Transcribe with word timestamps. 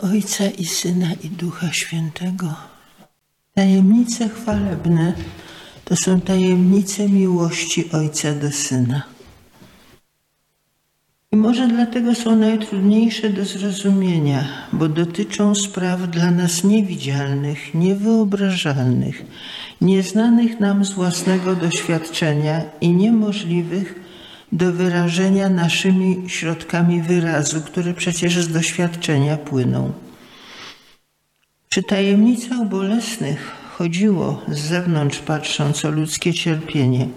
Ojca 0.00 0.46
i 0.46 0.64
Syna 0.64 1.08
i 1.24 1.28
Ducha 1.28 1.72
Świętego. 1.72 2.54
Tajemnice 3.54 4.28
chwalebne 4.28 5.12
to 5.84 5.96
są 5.96 6.20
tajemnice 6.20 7.08
miłości 7.08 7.92
Ojca 7.92 8.32
do 8.32 8.52
Syna. 8.52 9.02
I 11.32 11.36
może 11.36 11.68
dlatego 11.68 12.14
są 12.14 12.36
najtrudniejsze 12.36 13.30
do 13.30 13.44
zrozumienia, 13.44 14.44
bo 14.72 14.88
dotyczą 14.88 15.54
spraw 15.54 16.10
dla 16.10 16.30
nas 16.30 16.64
niewidzialnych, 16.64 17.74
niewyobrażalnych, 17.74 19.24
nieznanych 19.80 20.60
nam 20.60 20.84
z 20.84 20.92
własnego 20.92 21.54
doświadczenia 21.54 22.62
i 22.80 22.88
niemożliwych 22.88 24.05
do 24.52 24.72
wyrażenia 24.72 25.48
naszymi 25.48 26.22
środkami 26.26 27.02
wyrazu, 27.02 27.60
które 27.60 27.94
przecież 27.94 28.38
z 28.38 28.48
doświadczenia 28.48 29.36
płyną. 29.36 29.92
Przy 31.68 31.82
tajemnicach 31.82 32.68
bolesnych 32.68 33.52
chodziło 33.78 34.42
z 34.48 34.58
zewnątrz 34.58 35.18
patrząc 35.18 35.84
o 35.84 35.90
ludzkie 35.90 36.34
cierpienie, 36.34 37.08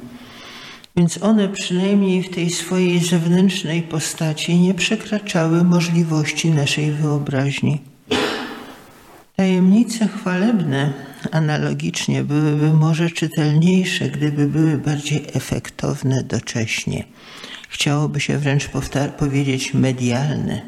więc 0.96 1.24
one 1.24 1.50
przynajmniej 1.50 2.24
w 2.24 2.30
tej 2.30 2.50
swojej 2.50 3.00
zewnętrznej 3.00 3.82
postaci 3.82 4.56
nie 4.56 4.74
przekraczały 4.74 5.64
możliwości 5.64 6.52
naszej 6.52 6.92
wyobraźni. 6.92 7.80
Tajemnice 9.40 10.08
chwalebne 10.08 10.94
analogicznie 11.32 12.24
byłyby 12.24 12.74
może 12.74 13.10
czytelniejsze, 13.10 14.10
gdyby 14.10 14.48
były 14.48 14.78
bardziej 14.78 15.26
efektowne 15.34 16.24
docześnie. 16.24 17.04
Chciałoby 17.70 18.20
się 18.20 18.38
wręcz 18.38 18.70
powiedzieć 19.18 19.74
medialne. 19.74 20.62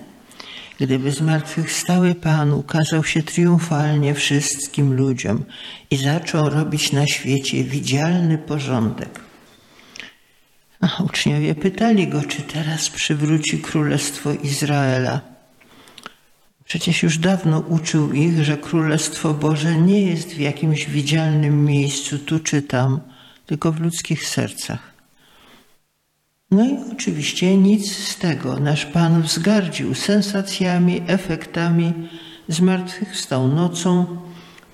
Gdyby 0.79 1.11
zmartwychwstały 1.11 2.15
Pan 2.15 2.53
ukazał 2.53 3.03
się 3.03 3.23
triumfalnie 3.23 4.13
wszystkim 4.13 4.93
ludziom 4.93 5.43
i 5.89 5.97
zaczął 5.97 6.49
robić 6.49 6.91
na 6.91 7.07
świecie 7.07 7.63
widzialny 7.63 8.37
porządek. 8.37 9.19
A 10.81 11.03
uczniowie 11.03 11.55
pytali 11.55 12.07
go, 12.07 12.21
czy 12.23 12.41
teraz 12.41 12.89
przywróci 12.89 13.59
królestwo 13.59 14.33
Izraela. 14.33 15.30
Przecież 16.71 17.03
już 17.03 17.17
dawno 17.17 17.59
uczył 17.59 18.13
ich, 18.13 18.43
że 18.43 18.57
Królestwo 18.57 19.33
Boże 19.33 19.75
nie 19.75 20.01
jest 20.01 20.33
w 20.33 20.39
jakimś 20.39 20.85
widzialnym 20.85 21.65
miejscu, 21.65 22.19
tu 22.19 22.39
czy 22.39 22.61
tam, 22.61 22.99
tylko 23.45 23.71
w 23.71 23.79
ludzkich 23.81 24.27
sercach. 24.27 24.93
No 26.51 26.65
i 26.65 26.77
oczywiście 26.93 27.57
nic 27.57 27.95
z 27.97 28.17
tego. 28.17 28.59
Nasz 28.59 28.85
Pan 28.85 29.21
wzgardził 29.21 29.95
sensacjami, 29.95 31.01
efektami, 31.07 31.93
zmartwychwstał 32.47 33.47
nocą, 33.47 34.05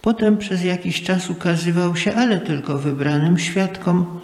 potem 0.02 0.38
przez 0.38 0.64
jakiś 0.64 1.04
czas 1.04 1.30
ukazywał 1.30 1.96
się, 1.96 2.16
ale 2.16 2.40
tylko 2.40 2.78
wybranym 2.78 3.40
świadkom, 3.40 4.20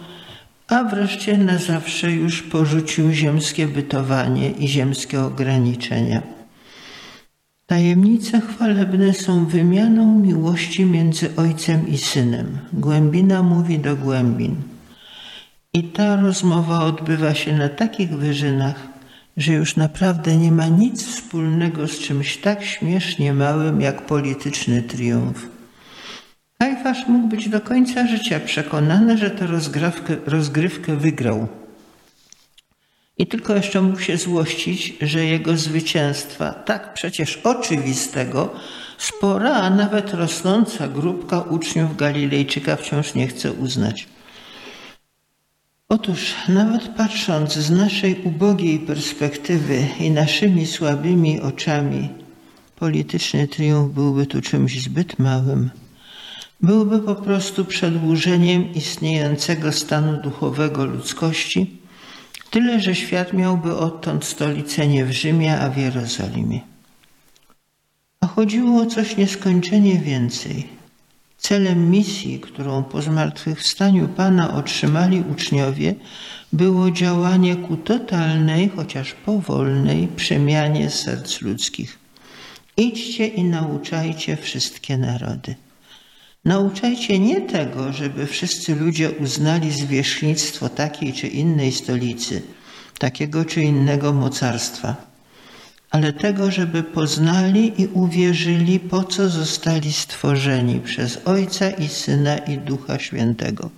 a 0.68 0.84
wreszcie 0.84 1.38
na 1.38 1.58
zawsze 1.58 2.12
już 2.12 2.42
porzucił 2.42 3.12
ziemskie 3.12 3.66
bytowanie 3.66 4.50
i 4.50 4.68
ziemskie 4.68 5.20
ograniczenia. 5.20 6.43
Tajemnice 7.66 8.40
chwalebne 8.40 9.12
są 9.14 9.46
wymianą 9.46 10.18
miłości 10.18 10.84
między 10.84 11.36
Ojcem 11.36 11.88
i 11.88 11.98
Synem. 11.98 12.58
Głębina 12.72 13.42
mówi 13.42 13.78
do 13.78 13.96
głębin. 13.96 14.56
I 15.72 15.82
ta 15.82 16.16
rozmowa 16.16 16.84
odbywa 16.84 17.34
się 17.34 17.56
na 17.56 17.68
takich 17.68 18.10
wyżynach, 18.10 18.88
że 19.36 19.52
już 19.52 19.76
naprawdę 19.76 20.36
nie 20.36 20.52
ma 20.52 20.66
nic 20.66 21.06
wspólnego 21.06 21.88
z 21.88 21.98
czymś 21.98 22.36
tak 22.36 22.64
śmiesznie 22.64 23.34
małym 23.34 23.80
jak 23.80 24.06
polityczny 24.06 24.82
triumf. 24.82 25.48
Kajfasz 26.58 27.08
mógł 27.08 27.28
być 27.28 27.48
do 27.48 27.60
końca 27.60 28.06
życia 28.06 28.40
przekonany, 28.40 29.18
że 29.18 29.30
tę 29.30 29.46
rozgrywkę 30.26 30.96
wygrał 30.96 31.48
i 33.18 33.26
tylko 33.26 33.54
jeszcze 33.56 33.80
mógł 33.80 34.00
się 34.00 34.16
złościć, 34.16 34.94
że 35.00 35.24
jego 35.24 35.56
zwycięstwa, 35.56 36.52
tak 36.52 36.94
przecież 36.94 37.36
oczywistego, 37.36 38.54
spora, 38.98 39.54
a 39.54 39.70
nawet 39.70 40.14
rosnąca 40.14 40.88
grupka 40.88 41.40
uczniów 41.40 41.96
Galilejczyka 41.96 42.76
wciąż 42.76 43.14
nie 43.14 43.26
chce 43.26 43.52
uznać. 43.52 44.08
Otóż, 45.88 46.34
nawet 46.48 46.88
patrząc 46.88 47.52
z 47.52 47.70
naszej 47.70 48.20
ubogiej 48.24 48.78
perspektywy 48.78 49.86
i 50.00 50.10
naszymi 50.10 50.66
słabymi 50.66 51.40
oczami, 51.40 52.08
polityczny 52.76 53.48
triumf 53.48 53.94
byłby 53.94 54.26
tu 54.26 54.40
czymś 54.40 54.82
zbyt 54.82 55.18
małym. 55.18 55.70
Byłby 56.60 56.98
po 56.98 57.14
prostu 57.14 57.64
przedłużeniem 57.64 58.74
istniejącego 58.74 59.72
stanu 59.72 60.22
duchowego 60.22 60.84
ludzkości 60.84 61.83
Tyle, 62.54 62.80
że 62.80 62.94
świat 62.94 63.32
miałby 63.32 63.76
odtąd 63.76 64.24
stolicę 64.24 64.86
nie 64.86 65.04
w 65.04 65.12
Rzymie, 65.12 65.60
a 65.60 65.70
w 65.70 65.76
Jerozolimie. 65.76 66.60
A 68.20 68.26
chodziło 68.26 68.82
o 68.82 68.86
coś 68.86 69.16
nieskończenie 69.16 69.98
więcej. 69.98 70.68
Celem 71.38 71.90
misji, 71.90 72.40
którą 72.40 72.84
po 72.84 73.02
zmartwychwstaniu 73.02 74.08
Pana 74.08 74.54
otrzymali 74.54 75.24
uczniowie, 75.32 75.94
było 76.52 76.90
działanie 76.90 77.56
ku 77.56 77.76
totalnej, 77.76 78.70
chociaż 78.76 79.12
powolnej, 79.12 80.08
przemianie 80.08 80.90
serc 80.90 81.40
ludzkich. 81.40 81.98
Idźcie 82.76 83.26
i 83.26 83.44
nauczajcie 83.44 84.36
wszystkie 84.36 84.98
narody. 84.98 85.54
Nauczajcie 86.44 87.18
nie 87.18 87.40
tego, 87.40 87.92
żeby 87.92 88.26
wszyscy 88.26 88.74
ludzie 88.74 89.10
uznali 89.10 89.70
zwierzchnictwo 89.70 90.68
takiej 90.68 91.12
czy 91.12 91.28
innej 91.28 91.72
stolicy, 91.72 92.42
takiego 92.98 93.44
czy 93.44 93.62
innego 93.62 94.12
mocarstwa, 94.12 94.96
ale 95.90 96.12
tego, 96.12 96.50
żeby 96.50 96.82
poznali 96.82 97.82
i 97.82 97.86
uwierzyli, 97.86 98.80
po 98.80 99.04
co 99.04 99.28
zostali 99.28 99.92
stworzeni 99.92 100.80
przez 100.80 101.20
Ojca 101.24 101.70
i 101.70 101.88
Syna 101.88 102.38
i 102.38 102.58
Ducha 102.58 102.98
Świętego. 102.98 103.70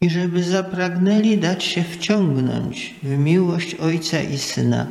I 0.00 0.10
żeby 0.10 0.42
zapragnęli 0.42 1.38
dać 1.38 1.64
się 1.64 1.84
wciągnąć 1.84 2.94
w 3.02 3.18
miłość 3.18 3.74
Ojca 3.74 4.20
i 4.22 4.38
Syna, 4.38 4.86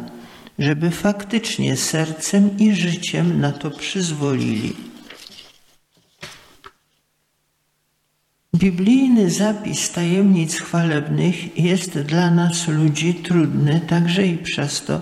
żeby 0.59 0.91
faktycznie 0.91 1.77
sercem 1.77 2.57
i 2.59 2.75
życiem 2.75 3.41
na 3.41 3.51
to 3.51 3.71
przyzwolili. 3.71 4.90
Biblijny 8.55 9.29
zapis 9.29 9.91
tajemnic 9.91 10.55
chwalebnych 10.55 11.59
jest 11.59 11.99
dla 11.99 12.31
nas 12.31 12.67
ludzi 12.67 13.13
trudny 13.13 13.81
także 13.87 14.27
i 14.27 14.37
przez 14.37 14.85
to, 14.85 15.01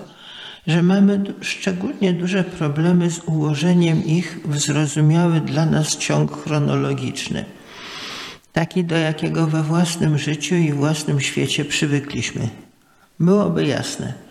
że 0.67 0.83
mamy 0.83 1.23
szczególnie 1.41 2.13
duże 2.13 2.43
problemy 2.43 3.11
z 3.11 3.19
ułożeniem 3.19 4.05
ich 4.05 4.39
w 4.45 4.59
zrozumiały 4.59 5.41
dla 5.41 5.65
nas 5.65 5.97
ciąg 5.97 6.43
chronologiczny, 6.43 7.45
taki 8.53 8.83
do 8.83 8.97
jakiego 8.97 9.47
we 9.47 9.63
własnym 9.63 10.17
życiu 10.17 10.55
i 10.55 10.73
własnym 10.73 11.21
świecie 11.21 11.65
przywykliśmy. 11.65 12.49
Byłoby 13.19 13.65
jasne. 13.65 14.28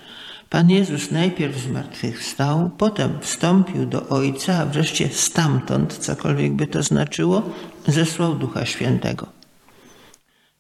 Pan 0.51 0.71
Jezus 0.71 1.11
najpierw 1.11 1.59
zmartwychwstał, 1.59 2.71
potem 2.79 3.11
wstąpił 3.21 3.87
do 3.87 4.09
Ojca, 4.09 4.59
a 4.59 4.67
wreszcie 4.67 5.09
stamtąd, 5.09 5.99
cokolwiek 5.99 6.53
by 6.53 6.67
to 6.67 6.83
znaczyło, 6.83 7.43
zesłał 7.87 8.35
Ducha 8.35 8.67
Świętego. 8.67 9.27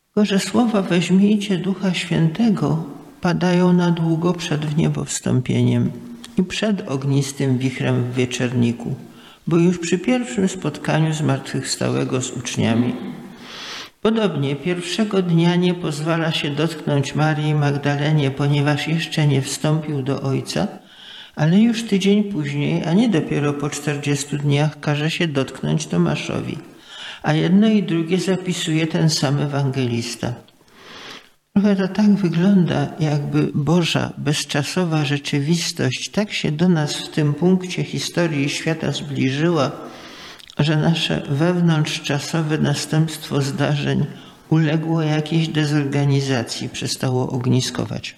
Tylko, 0.04 0.24
że 0.24 0.38
słowa 0.38 0.82
weźmijcie 0.82 1.58
Ducha 1.58 1.94
Świętego 1.94 2.84
padają 3.20 3.72
na 3.72 3.90
długo 3.90 4.32
przed 4.32 4.66
wniebowstąpieniem 4.66 5.90
i 6.38 6.42
przed 6.42 6.88
ognistym 6.88 7.58
wichrem 7.58 8.04
w 8.04 8.14
wieczerniku, 8.14 8.94
bo 9.46 9.56
już 9.56 9.78
przy 9.78 9.98
pierwszym 9.98 10.48
spotkaniu 10.48 11.12
zmartwychwstałego 11.12 12.20
z 12.20 12.30
uczniami 12.30 12.94
Podobnie 14.02 14.56
pierwszego 14.56 15.22
dnia 15.22 15.56
nie 15.56 15.74
pozwala 15.74 16.32
się 16.32 16.50
dotknąć 16.50 17.14
Marii 17.14 17.54
Magdalenie, 17.54 18.30
ponieważ 18.30 18.88
jeszcze 18.88 19.26
nie 19.26 19.42
wstąpił 19.42 20.02
do 20.02 20.22
Ojca, 20.22 20.68
ale 21.36 21.58
już 21.58 21.84
tydzień 21.84 22.24
później, 22.24 22.84
a 22.84 22.92
nie 22.92 23.08
dopiero 23.08 23.52
po 23.52 23.70
czterdziestu 23.70 24.38
dniach, 24.38 24.80
każe 24.80 25.10
się 25.10 25.28
dotknąć 25.28 25.86
Tomaszowi. 25.86 26.58
A 27.22 27.32
jedno 27.32 27.68
i 27.68 27.82
drugie 27.82 28.18
zapisuje 28.18 28.86
ten 28.86 29.10
sam 29.10 29.40
ewangelista. 29.40 30.34
Trochę 31.52 31.76
to 31.76 31.88
tak 31.88 32.14
wygląda, 32.14 32.86
jakby 33.00 33.50
Boża, 33.54 34.12
bezczasowa 34.18 35.04
rzeczywistość 35.04 36.10
tak 36.10 36.32
się 36.32 36.52
do 36.52 36.68
nas 36.68 36.96
w 36.96 37.08
tym 37.08 37.34
punkcie 37.34 37.84
historii 37.84 38.48
świata 38.48 38.92
zbliżyła, 38.92 39.70
że 40.58 40.76
nasze 40.76 41.22
wewnątrzczasowe 41.28 42.58
następstwo 42.58 43.42
zdarzeń 43.42 44.06
uległo 44.50 45.02
jakiejś 45.02 45.48
dezorganizacji, 45.48 46.68
przestało 46.68 47.30
ogniskować. 47.30 48.16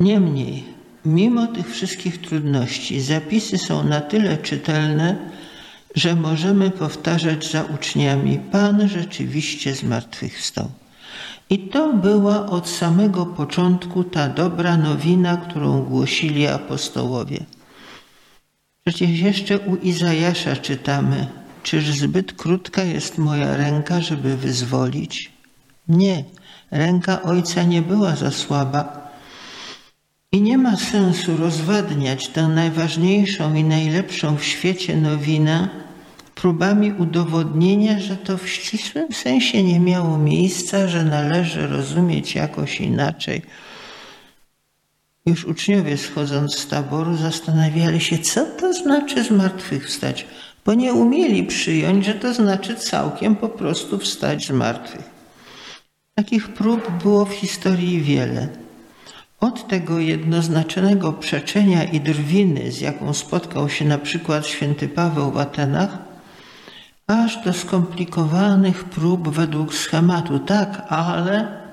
Niemniej 0.00 0.64
mimo 1.04 1.46
tych 1.46 1.70
wszystkich 1.70 2.20
trudności, 2.20 3.00
zapisy 3.00 3.58
są 3.58 3.84
na 3.84 4.00
tyle 4.00 4.38
czytelne, 4.38 5.16
że 5.94 6.14
możemy 6.14 6.70
powtarzać 6.70 7.50
za 7.50 7.62
uczniami: 7.62 8.38
Pan 8.52 8.88
rzeczywiście 8.88 9.74
zmartwychwstał. 9.74 10.70
I 11.50 11.58
to 11.58 11.92
była 11.92 12.46
od 12.46 12.68
samego 12.68 13.26
początku 13.26 14.04
ta 14.04 14.28
dobra 14.28 14.76
nowina, 14.76 15.36
którą 15.36 15.82
głosili 15.82 16.46
apostołowie. 16.46 17.44
Przecież 18.86 19.20
jeszcze 19.20 19.58
u 19.58 19.76
Izajasza 19.76 20.56
czytamy: 20.56 21.26
Czyż 21.62 21.90
zbyt 21.90 22.32
krótka 22.32 22.82
jest 22.82 23.18
moja 23.18 23.56
ręka, 23.56 24.00
żeby 24.00 24.36
wyzwolić? 24.36 25.32
Nie, 25.88 26.24
ręka 26.70 27.22
ojca 27.22 27.62
nie 27.62 27.82
była 27.82 28.16
za 28.16 28.30
słaba. 28.30 29.10
I 30.32 30.42
nie 30.42 30.58
ma 30.58 30.76
sensu 30.76 31.36
rozwadniać 31.36 32.28
tę 32.28 32.48
najważniejszą 32.48 33.54
i 33.54 33.64
najlepszą 33.64 34.36
w 34.36 34.44
świecie 34.44 34.96
nowinę 34.96 35.68
próbami 36.34 36.92
udowodnienia, 36.92 38.00
że 38.00 38.16
to 38.16 38.38
w 38.38 38.48
ścisłym 38.48 39.12
sensie 39.12 39.62
nie 39.62 39.80
miało 39.80 40.18
miejsca, 40.18 40.88
że 40.88 41.04
należy 41.04 41.66
rozumieć 41.66 42.34
jakoś 42.34 42.80
inaczej. 42.80 43.42
Już 45.26 45.44
uczniowie 45.44 45.96
schodząc 45.96 46.58
z 46.58 46.68
taboru 46.68 47.16
zastanawiali 47.16 48.00
się, 48.00 48.18
co 48.18 48.44
to 48.44 48.72
znaczy 48.72 49.24
zmartwychwstać, 49.24 50.26
bo 50.64 50.74
nie 50.74 50.92
umieli 50.92 51.44
przyjąć, 51.44 52.04
że 52.04 52.14
to 52.14 52.34
znaczy 52.34 52.76
całkiem 52.76 53.36
po 53.36 53.48
prostu 53.48 53.98
wstać 53.98 54.46
z 54.46 54.50
martwych. 54.50 55.10
Takich 56.14 56.48
prób 56.48 56.90
było 57.02 57.24
w 57.24 57.32
historii 57.32 58.02
wiele. 58.02 58.48
Od 59.40 59.68
tego 59.68 59.98
jednoznacznego 59.98 61.12
przeczenia 61.12 61.84
i 61.84 62.00
drwiny, 62.00 62.72
z 62.72 62.80
jaką 62.80 63.14
spotkał 63.14 63.68
się 63.68 63.84
na 63.84 63.98
przykład 63.98 64.46
święty 64.46 64.88
Paweł 64.88 65.30
w 65.32 65.38
Atenach, 65.38 65.98
aż 67.06 67.44
do 67.44 67.52
skomplikowanych 67.52 68.84
prób 68.84 69.28
według 69.28 69.74
schematu. 69.74 70.38
Tak, 70.38 70.82
ale 70.88 71.65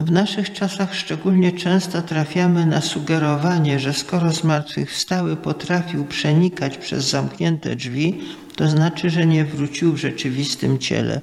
w 0.00 0.10
naszych 0.10 0.52
czasach 0.52 0.94
szczególnie 0.94 1.52
często 1.52 2.02
trafiamy 2.02 2.66
na 2.66 2.80
sugerowanie, 2.80 3.78
że 3.78 3.92
skoro 3.92 4.30
zmartwychwstały 4.30 5.36
potrafił 5.36 6.04
przenikać 6.04 6.78
przez 6.78 7.04
zamknięte 7.04 7.76
drzwi, 7.76 8.20
to 8.56 8.68
znaczy, 8.68 9.10
że 9.10 9.26
nie 9.26 9.44
wrócił 9.44 9.92
w 9.92 9.96
rzeczywistym 9.96 10.78
ciele. 10.78 11.20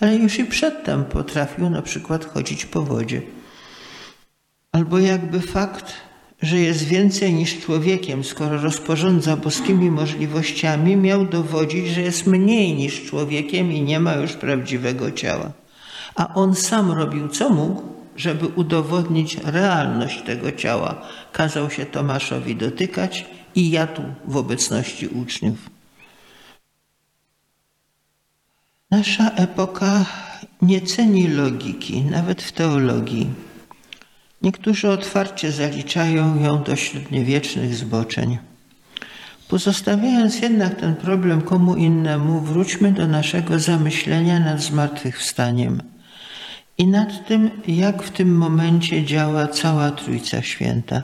Ale 0.00 0.16
już 0.16 0.38
i 0.38 0.44
przedtem 0.44 1.04
potrafił 1.04 1.70
na 1.70 1.82
przykład 1.82 2.24
chodzić 2.24 2.66
po 2.66 2.82
wodzie. 2.82 3.22
Albo 4.72 4.98
jakby 4.98 5.40
fakt, 5.40 5.92
że 6.42 6.58
jest 6.58 6.82
więcej 6.82 7.34
niż 7.34 7.60
człowiekiem, 7.60 8.24
skoro 8.24 8.60
rozporządza 8.60 9.36
boskimi 9.36 9.90
możliwościami, 9.90 10.96
miał 10.96 11.26
dowodzić, 11.26 11.88
że 11.88 12.00
jest 12.00 12.26
mniej 12.26 12.74
niż 12.74 13.04
człowiekiem 13.04 13.72
i 13.72 13.82
nie 13.82 14.00
ma 14.00 14.14
już 14.14 14.32
prawdziwego 14.32 15.10
ciała. 15.10 15.52
A 16.14 16.34
on 16.34 16.54
sam 16.54 16.92
robił 16.92 17.28
co 17.28 17.50
mógł, 17.50 17.94
żeby 18.16 18.46
udowodnić 18.46 19.36
realność 19.44 20.22
tego 20.22 20.52
ciała. 20.52 21.02
Kazał 21.32 21.70
się 21.70 21.86
Tomaszowi 21.86 22.56
dotykać 22.56 23.26
i 23.54 23.70
jadł 23.70 24.02
w 24.24 24.36
obecności 24.36 25.08
uczniów. 25.08 25.70
Nasza 28.90 29.30
epoka 29.30 30.04
nie 30.62 30.80
ceni 30.80 31.28
logiki, 31.28 32.02
nawet 32.02 32.42
w 32.42 32.52
teologii. 32.52 33.30
Niektórzy 34.42 34.88
otwarcie 34.88 35.52
zaliczają 35.52 36.42
ją 36.42 36.62
do 36.62 36.76
średniowiecznych 36.76 37.74
zboczeń. 37.74 38.38
Pozostawiając 39.48 40.40
jednak 40.40 40.80
ten 40.80 40.96
problem 40.96 41.42
komu 41.42 41.76
innemu, 41.76 42.40
wróćmy 42.40 42.92
do 42.92 43.06
naszego 43.06 43.58
zamyślenia 43.58 44.40
nad 44.40 44.60
zmartwychwstaniem 44.60 45.93
i 46.78 46.86
nad 46.86 47.26
tym, 47.28 47.50
jak 47.66 48.02
w 48.02 48.10
tym 48.10 48.36
momencie 48.36 49.04
działa 49.04 49.48
cała 49.48 49.90
Trójca 49.90 50.42
Święta. 50.42 51.02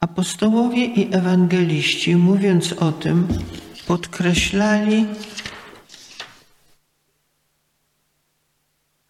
Apostołowie 0.00 0.84
i 0.84 1.14
ewangeliści, 1.14 2.16
mówiąc 2.16 2.72
o 2.72 2.92
tym, 2.92 3.28
podkreślali 3.86 5.06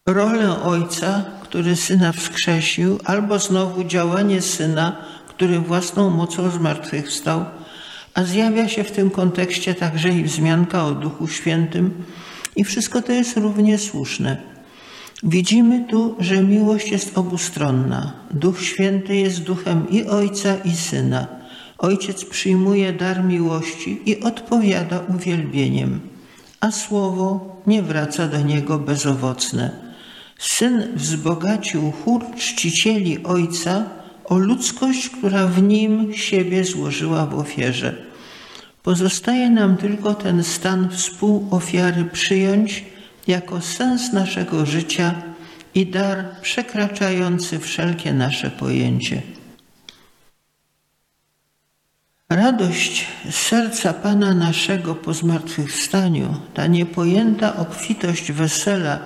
rolę 0.05 0.61
Ojca, 0.63 1.25
który 1.43 1.75
Syna 1.75 2.11
wskrzesił, 2.11 2.99
albo 3.05 3.39
znowu 3.39 3.83
działanie 3.83 4.41
Syna, 4.41 5.05
który 5.27 5.59
własną 5.59 6.09
mocą 6.09 6.49
zmartwychwstał, 6.49 7.45
a 8.13 8.23
zjawia 8.23 8.67
się 8.67 8.83
w 8.83 8.91
tym 8.91 9.09
kontekście 9.09 9.75
także 9.75 10.09
i 10.09 10.23
wzmianka 10.23 10.85
o 10.85 10.91
Duchu 10.91 11.27
Świętym 11.27 12.03
i 12.55 12.63
wszystko 12.63 13.01
to 13.01 13.11
jest 13.11 13.37
równie 13.37 13.77
słuszne. 13.77 14.54
Widzimy 15.23 15.85
tu, 15.89 16.15
że 16.19 16.43
miłość 16.43 16.91
jest 16.91 17.17
obustronna. 17.17 18.13
Duch 18.31 18.61
Święty 18.61 19.15
jest 19.15 19.43
duchem 19.43 19.89
i 19.89 20.03
Ojca, 20.03 20.55
i 20.55 20.71
Syna. 20.71 21.27
Ojciec 21.77 22.25
przyjmuje 22.25 22.93
dar 22.93 23.23
miłości 23.23 24.01
i 24.05 24.19
odpowiada 24.19 24.99
uwielbieniem, 25.15 25.99
a 26.59 26.71
słowo 26.71 27.55
nie 27.67 27.83
wraca 27.83 28.27
do 28.27 28.41
niego 28.41 28.79
bezowocne 28.79 29.85
Syn 30.39 30.83
wzbogacił 30.95 31.91
chór 31.91 32.25
czcicieli 32.37 33.23
Ojca 33.23 33.85
o 34.25 34.37
ludzkość, 34.37 35.09
która 35.09 35.47
w 35.47 35.63
nim 35.63 36.13
siebie 36.13 36.63
złożyła 36.63 37.25
w 37.25 37.39
ofierze. 37.39 37.95
Pozostaje 38.83 39.49
nam 39.49 39.77
tylko 39.77 40.13
ten 40.13 40.43
stan 40.43 40.89
współofiary 40.89 42.05
przyjąć 42.05 42.85
jako 43.27 43.61
sens 43.61 44.13
naszego 44.13 44.65
życia 44.65 45.15
i 45.75 45.85
dar 45.85 46.25
przekraczający 46.41 47.59
wszelkie 47.59 48.13
nasze 48.13 48.51
pojęcie. 48.51 49.21
Radość 52.29 53.07
serca 53.31 53.93
Pana 53.93 54.33
naszego 54.33 54.95
po 54.95 55.13
zmartwychwstaniu, 55.13 56.35
ta 56.53 56.67
niepojęta 56.67 57.55
obfitość 57.55 58.31
wesela, 58.31 58.99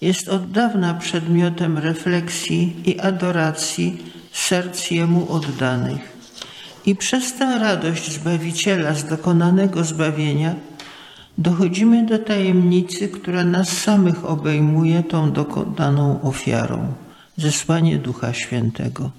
jest 0.00 0.28
od 0.28 0.50
dawna 0.50 0.94
przedmiotem 0.94 1.78
refleksji 1.78 2.76
i 2.84 3.00
adoracji 3.00 4.12
serc 4.32 4.90
Jemu 4.90 5.32
oddanych. 5.32 6.00
I 6.86 6.96
przez 6.96 7.34
tę 7.34 7.58
radość 7.58 8.12
Zbawiciela 8.12 8.94
z 8.94 9.04
dokonanego 9.04 9.84
zbawienia 9.84 10.54
dochodzimy 11.40 12.06
do 12.06 12.18
tajemnicy, 12.18 13.08
która 13.08 13.44
nas 13.44 13.68
samych 13.68 14.24
obejmuje 14.24 15.02
tą 15.02 15.32
dokonaną 15.32 16.22
ofiarą 16.22 16.92
zesłanie 17.36 17.98
Ducha 17.98 18.32
Świętego. 18.32 19.10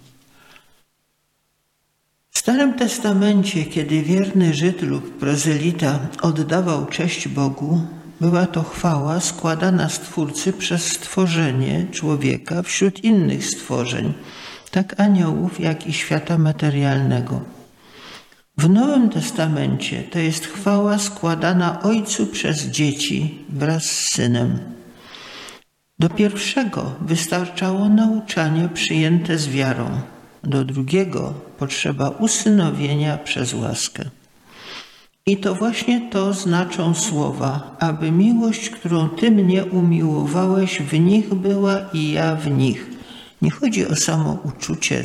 W 2.31 2.39
Starym 2.39 2.73
Testamencie, 2.73 3.65
kiedy 3.65 4.01
wierny 4.01 4.53
Żyd 4.53 4.81
lub 4.81 5.17
prozelita 5.17 5.99
oddawał 6.21 6.85
cześć 6.85 7.27
Bogu, 7.27 7.81
była 8.21 8.45
to 8.45 8.63
chwała 8.63 9.19
składana 9.19 9.89
Stwórcy 9.89 10.53
przez 10.53 10.87
stworzenie 10.87 11.87
człowieka 11.91 12.63
wśród 12.63 13.03
innych 13.03 13.45
stworzeń, 13.45 14.13
tak 14.71 14.99
aniołów, 14.99 15.59
jak 15.59 15.87
i 15.87 15.93
świata 15.93 16.37
materialnego. 16.37 17.60
W 18.61 18.69
Nowym 18.69 19.09
Testamencie 19.09 20.03
to 20.03 20.19
jest 20.19 20.45
chwała 20.45 20.97
składana 20.97 21.81
Ojcu 21.81 22.27
przez 22.27 22.65
dzieci 22.65 23.39
wraz 23.49 23.83
z 23.83 24.11
Synem. 24.13 24.59
Do 25.99 26.09
pierwszego 26.09 26.95
wystarczało 27.01 27.89
nauczanie 27.89 28.69
przyjęte 28.73 29.37
z 29.37 29.47
wiarą, 29.47 30.01
do 30.43 30.65
drugiego 30.65 31.33
potrzeba 31.57 32.09
usynowienia 32.09 33.17
przez 33.17 33.53
łaskę. 33.53 34.03
I 35.25 35.37
to 35.37 35.55
właśnie 35.55 36.09
to 36.09 36.33
znaczą 36.33 36.93
słowa, 36.93 37.75
aby 37.79 38.11
miłość, 38.11 38.69
którą 38.69 39.09
Ty 39.09 39.31
mnie 39.31 39.65
umiłowałeś, 39.65 40.81
w 40.81 40.99
nich 40.99 41.33
była 41.33 41.77
i 41.93 42.11
ja 42.11 42.35
w 42.35 42.51
nich. 42.51 42.89
Nie 43.41 43.51
chodzi 43.51 43.87
o 43.87 43.95
samo 43.95 44.37
uczucie, 44.43 45.03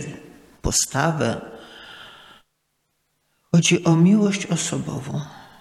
postawę. 0.62 1.55
Chodzi 3.56 3.84
o 3.84 3.96
miłość 3.96 4.46
osobową. 4.46 5.20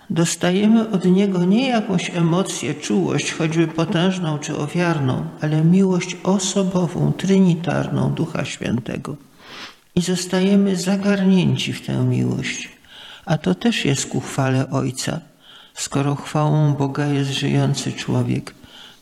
Dostajemy 0.10 0.90
od 0.90 1.06
Niego 1.06 1.46
nie 1.46 1.68
jakąś 1.68 2.12
emocję, 2.16 2.74
czułość, 2.74 3.32
choćby 3.32 3.68
potężną 3.68 4.40
czy 4.40 4.58
ofiarną, 4.58 5.26
ale 5.42 5.64
miłość 5.64 6.18
osobową, 6.24 7.14
trinitarną 7.18 8.14
Ducha 8.14 8.46
Świętego. 8.46 9.16
I 9.96 10.02
zostajemy 10.02 10.76
zagarnięci 10.76 11.74
w 11.74 11.86
tę 11.86 12.04
miłość. 12.04 12.70
A 13.26 13.38
to 13.38 13.56
też 13.56 13.86
jest 13.86 14.06
ku 14.06 14.20
chwale 14.20 14.70
Ojca, 14.70 15.20
skoro 15.74 16.16
chwałą 16.16 16.74
Boga 16.74 17.06
jest 17.06 17.32
żyjący 17.32 17.94
człowiek, 17.94 18.56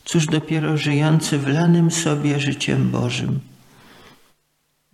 cóż 0.04 0.26
dopiero 0.26 0.76
żyjący 0.76 1.38
wlanym 1.38 1.90
sobie 1.90 2.40
życiem 2.40 2.90
Bożym. 2.90 3.40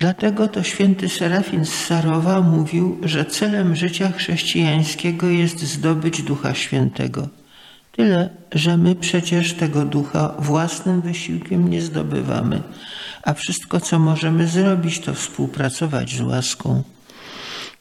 Dlatego 0.01 0.49
to 0.49 0.63
święty 0.63 1.09
Serafin 1.09 1.65
z 1.65 1.75
Sarowa 1.75 2.41
mówił, 2.41 2.99
że 3.03 3.25
celem 3.25 3.77
życia 3.77 4.13
chrześcijańskiego 4.13 5.27
jest 5.27 5.61
zdobyć 5.61 6.23
Ducha 6.23 6.55
Świętego. 6.55 7.29
Tyle, 7.93 8.31
że 8.53 8.77
my 8.77 8.95
przecież 8.95 9.55
tego 9.55 9.85
ducha 9.85 10.35
własnym 10.39 11.01
wysiłkiem 11.01 11.71
nie 11.71 11.83
zdobywamy, 11.83 12.63
a 13.23 13.35
wszystko, 13.35 13.81
co 13.81 13.99
możemy 13.99 14.47
zrobić, 14.47 15.01
to 15.01 15.15
współpracować 15.15 16.17
z 16.17 16.21
łaską. 16.21 16.83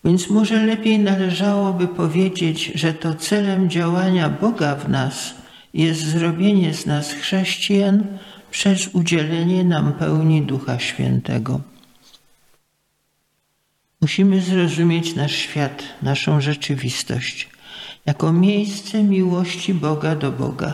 Więc 0.05 0.29
może 0.29 0.65
lepiej 0.65 0.99
należałoby 0.99 1.87
powiedzieć, 1.87 2.71
że 2.75 2.93
to 2.93 3.15
celem 3.15 3.69
działania 3.69 4.29
Boga 4.29 4.75
w 4.75 4.89
nas 4.89 5.33
jest 5.73 6.01
zrobienie 6.01 6.73
z 6.73 6.85
nas 6.85 7.11
chrześcijan 7.13 8.03
przez 8.51 8.87
udzielenie 8.87 9.63
nam 9.63 9.93
pełni 9.93 10.41
Ducha 10.41 10.79
Świętego. 10.79 11.61
Musimy 14.01 14.41
zrozumieć 14.41 15.15
nasz 15.15 15.35
świat, 15.35 15.83
naszą 16.01 16.41
rzeczywistość 16.41 17.49
jako 18.05 18.33
miejsce 18.33 19.03
miłości 19.03 19.73
Boga 19.73 20.15
do 20.15 20.31
Boga, 20.31 20.73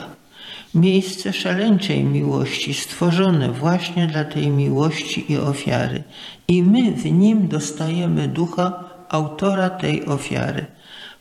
miejsce 0.76 1.34
szaleńczej 1.34 2.04
miłości, 2.04 2.74
stworzone 2.74 3.52
właśnie 3.52 4.08
dla 4.08 4.24
tej 4.24 4.50
miłości 4.50 5.32
i 5.32 5.38
ofiary. 5.38 6.04
I 6.48 6.64
my 6.64 6.92
w 6.92 7.06
nim 7.06 7.48
dostajemy 7.48 8.28
ducha 8.28 8.84
autora 9.10 9.70
tej 9.70 10.06
ofiary. 10.06 10.66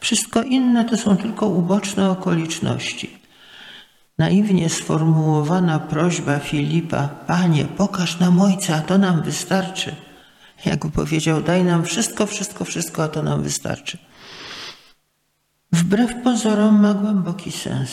Wszystko 0.01 0.43
inne 0.43 0.85
to 0.85 0.97
są 0.97 1.17
tylko 1.17 1.47
uboczne 1.47 2.11
okoliczności. 2.11 3.11
Naiwnie 4.19 4.69
sformułowana 4.69 5.79
prośba 5.79 6.39
Filipa: 6.39 7.09
Panie, 7.09 7.65
pokaż 7.65 8.21
nam 8.21 8.41
Ojca, 8.41 8.75
a 8.77 8.81
to 8.81 8.99
nam 8.99 9.23
wystarczy. 9.23 9.95
Jakby 10.67 10.91
powiedział: 10.91 11.43
Daj 11.43 11.65
nam 11.65 11.85
wszystko, 11.85 12.27
wszystko, 12.27 12.65
wszystko, 12.65 13.03
a 13.05 13.09
to 13.09 13.23
nam 13.23 13.43
wystarczy. 13.43 13.99
Wbrew 15.73 16.15
pozorom 16.25 16.81
ma 16.81 16.95
głęboki 16.95 17.53
sens. 17.53 17.91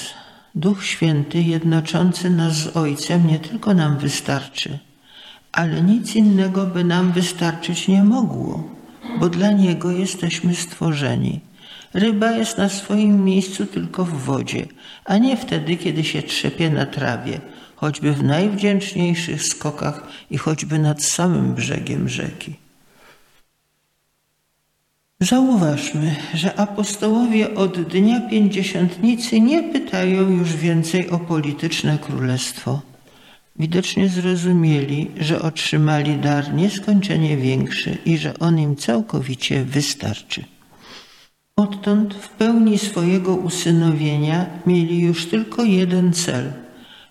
Duch 0.56 0.86
Święty 0.86 1.42
jednoczący 1.42 2.30
nas 2.30 2.54
z 2.54 2.78
Ojcem 2.78 3.28
nie 3.28 3.40
tylko 3.40 3.74
nam 3.74 3.98
wystarczy, 3.98 4.80
ale 5.52 5.82
nic 5.82 6.16
innego 6.16 6.66
by 6.66 6.84
nam 6.84 7.12
wystarczyć 7.12 7.88
nie 7.88 8.04
mogło, 8.04 8.70
bo 9.20 9.30
dla 9.30 9.52
Niego 9.52 9.92
jesteśmy 9.92 10.56
stworzeni. 10.56 11.40
Ryba 11.94 12.32
jest 12.32 12.58
na 12.58 12.70
swoim 12.70 13.24
miejscu 13.24 13.66
tylko 13.66 14.06
w 14.06 14.14
wodzie, 14.14 14.66
a 15.06 15.18
nie 15.18 15.38
wtedy, 15.38 15.78
kiedy 15.78 16.04
się 16.04 16.24
trzepie 16.24 16.70
na 16.70 16.86
trawie, 16.86 17.42
choćby 17.82 18.14
w 18.14 18.24
najwdzięczniejszych 18.24 19.44
skokach 19.44 20.04
i 20.32 20.38
choćby 20.38 20.80
nad 20.80 21.04
samym 21.04 21.54
brzegiem 21.54 22.10
rzeki. 22.10 22.54
Zauważmy, 25.20 26.16
że 26.34 26.60
apostołowie 26.60 27.56
od 27.56 27.82
dnia 27.82 28.22
pięćdziesiątnicy 28.30 29.40
nie 29.40 29.64
pytają 29.64 30.30
już 30.30 30.56
więcej 30.56 31.10
o 31.10 31.20
polityczne 31.20 31.98
królestwo. 31.98 32.82
Widocznie 33.56 34.10
zrozumieli, 34.10 35.12
że 35.20 35.42
otrzymali 35.42 36.16
dar 36.16 36.54
nieskończenie 36.54 37.38
większy 37.38 37.98
i 38.06 38.18
że 38.18 38.40
on 38.40 38.60
im 38.60 38.76
całkowicie 38.76 39.66
wystarczy. 39.66 40.44
Odtąd 41.56 42.14
w 42.14 42.30
pełni 42.30 42.78
swojego 42.78 43.36
usynowienia 43.36 44.46
mieli 44.66 45.00
już 45.00 45.26
tylko 45.26 45.64
jeden 45.64 46.14
cel 46.14 46.54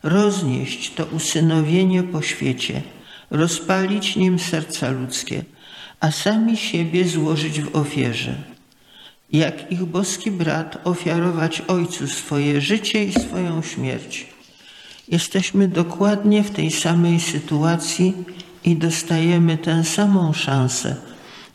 roznieść 0.03 0.95
to 0.95 1.05
usynowienie 1.05 2.03
po 2.03 2.23
świecie, 2.23 2.83
rozpalić 3.31 4.17
nim 4.17 4.39
serca 4.39 4.91
ludzkie 4.91 5.45
a 6.01 6.11
sami 6.11 6.57
siebie 6.57 7.09
złożyć 7.09 7.61
w 7.61 7.77
ofierze. 7.77 8.35
Jak 9.33 9.73
ich 9.73 9.85
boski 9.85 10.31
brat 10.31 10.79
ofiarować 10.85 11.63
Ojcu 11.69 12.09
swoje 12.09 12.61
życie 12.61 13.05
i 13.05 13.13
swoją 13.13 13.63
śmierć. 13.63 14.27
Jesteśmy 15.09 15.69
dokładnie 15.69 16.43
w 16.43 16.51
tej 16.51 16.71
samej 16.71 17.21
sytuacji 17.21 18.15
i 18.65 18.77
dostajemy 18.77 19.59
tę 19.59 19.85
samą 19.85 20.33
szansę 20.33 20.97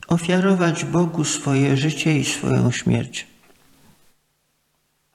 ofiarować 0.07 0.85
Bogu 0.85 1.23
swoje 1.23 1.77
życie 1.77 2.19
i 2.19 2.25
swoją 2.25 2.71
śmierć. 2.71 3.27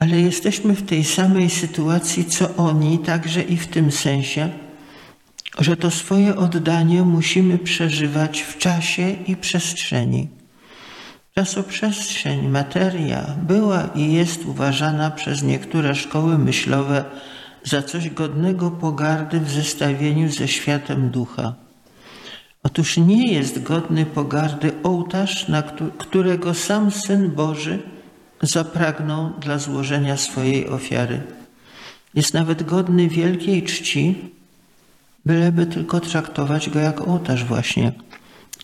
Ale 0.01 0.21
jesteśmy 0.21 0.75
w 0.75 0.87
tej 0.87 1.05
samej 1.05 1.51
sytuacji 1.51 2.25
co 2.25 2.57
oni, 2.57 2.99
także 2.99 3.43
i 3.43 3.57
w 3.57 3.67
tym 3.67 3.93
sensie, 3.93 4.51
że 5.59 5.77
to 5.77 5.91
swoje 5.91 6.37
oddanie 6.37 7.03
musimy 7.03 7.59
przeżywać 7.59 8.41
w 8.41 8.59
czasie 8.59 9.11
i 9.27 9.37
przestrzeni. 9.37 10.29
Czasoprzestrzeń, 11.35 12.49
materia 12.49 13.37
była 13.43 13.91
i 13.95 14.13
jest 14.13 14.47
uważana 14.47 15.11
przez 15.11 15.43
niektóre 15.43 15.95
szkoły 15.95 16.39
myślowe 16.39 17.05
za 17.65 17.83
coś 17.83 18.11
godnego 18.11 18.71
pogardy 18.71 19.41
w 19.41 19.51
zestawieniu 19.51 20.33
ze 20.33 20.49
światem 20.49 21.11
ducha. 21.11 21.55
Otóż 22.63 22.97
nie 22.97 23.33
jest 23.33 23.63
godny 23.63 24.07
pogardy 24.07 24.73
ołtarz, 24.83 25.49
na 25.49 25.63
którego 25.99 26.55
sam 26.55 26.91
Syn 26.91 27.31
Boży 27.31 27.79
zapragnął 28.43 29.31
dla 29.31 29.59
złożenia 29.59 30.17
swojej 30.17 30.69
ofiary. 30.69 31.23
Jest 32.15 32.35
nawet 32.35 32.63
godny 32.63 33.09
wielkiej 33.09 33.63
czci, 33.63 34.31
byleby 35.27 35.67
tylko 35.67 36.01
traktować 36.01 36.71
go 36.71 36.79
jak 36.79 37.09
ołtarz 37.09 37.45
właśnie, 37.45 37.93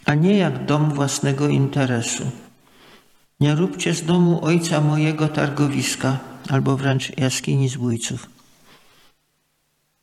a 0.05 0.15
nie 0.15 0.37
jak 0.37 0.65
dom 0.65 0.95
własnego 0.95 1.49
interesu. 1.49 2.31
Nie 3.41 3.55
róbcie 3.55 3.95
z 3.95 4.05
domu 4.05 4.45
ojca 4.45 4.81
mojego 4.81 5.29
targowiska, 5.29 6.19
albo 6.49 6.77
wręcz 6.77 7.19
jaskini 7.19 7.69
zbójców. 7.69 8.31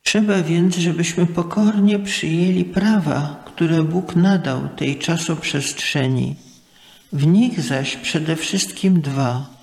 Trzeba 0.02 0.42
więc, 0.42 0.76
żebyśmy 0.76 1.26
pokornie 1.26 1.98
przyjęli 1.98 2.64
prawa, 2.64 3.44
które 3.44 3.82
Bóg 3.82 4.16
nadał 4.16 4.68
tej 4.68 4.98
czasoprzestrzeni. 4.98 6.36
W 7.12 7.26
nich 7.26 7.60
zaś 7.60 7.96
przede 7.96 8.36
wszystkim 8.36 9.00
dwa: 9.00 9.53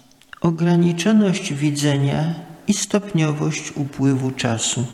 ograniczoność 0.41 1.53
widzenia 1.53 2.35
i 2.67 2.73
stopniowość 2.73 3.71
upływu 3.75 4.31
czasu. 4.31 4.85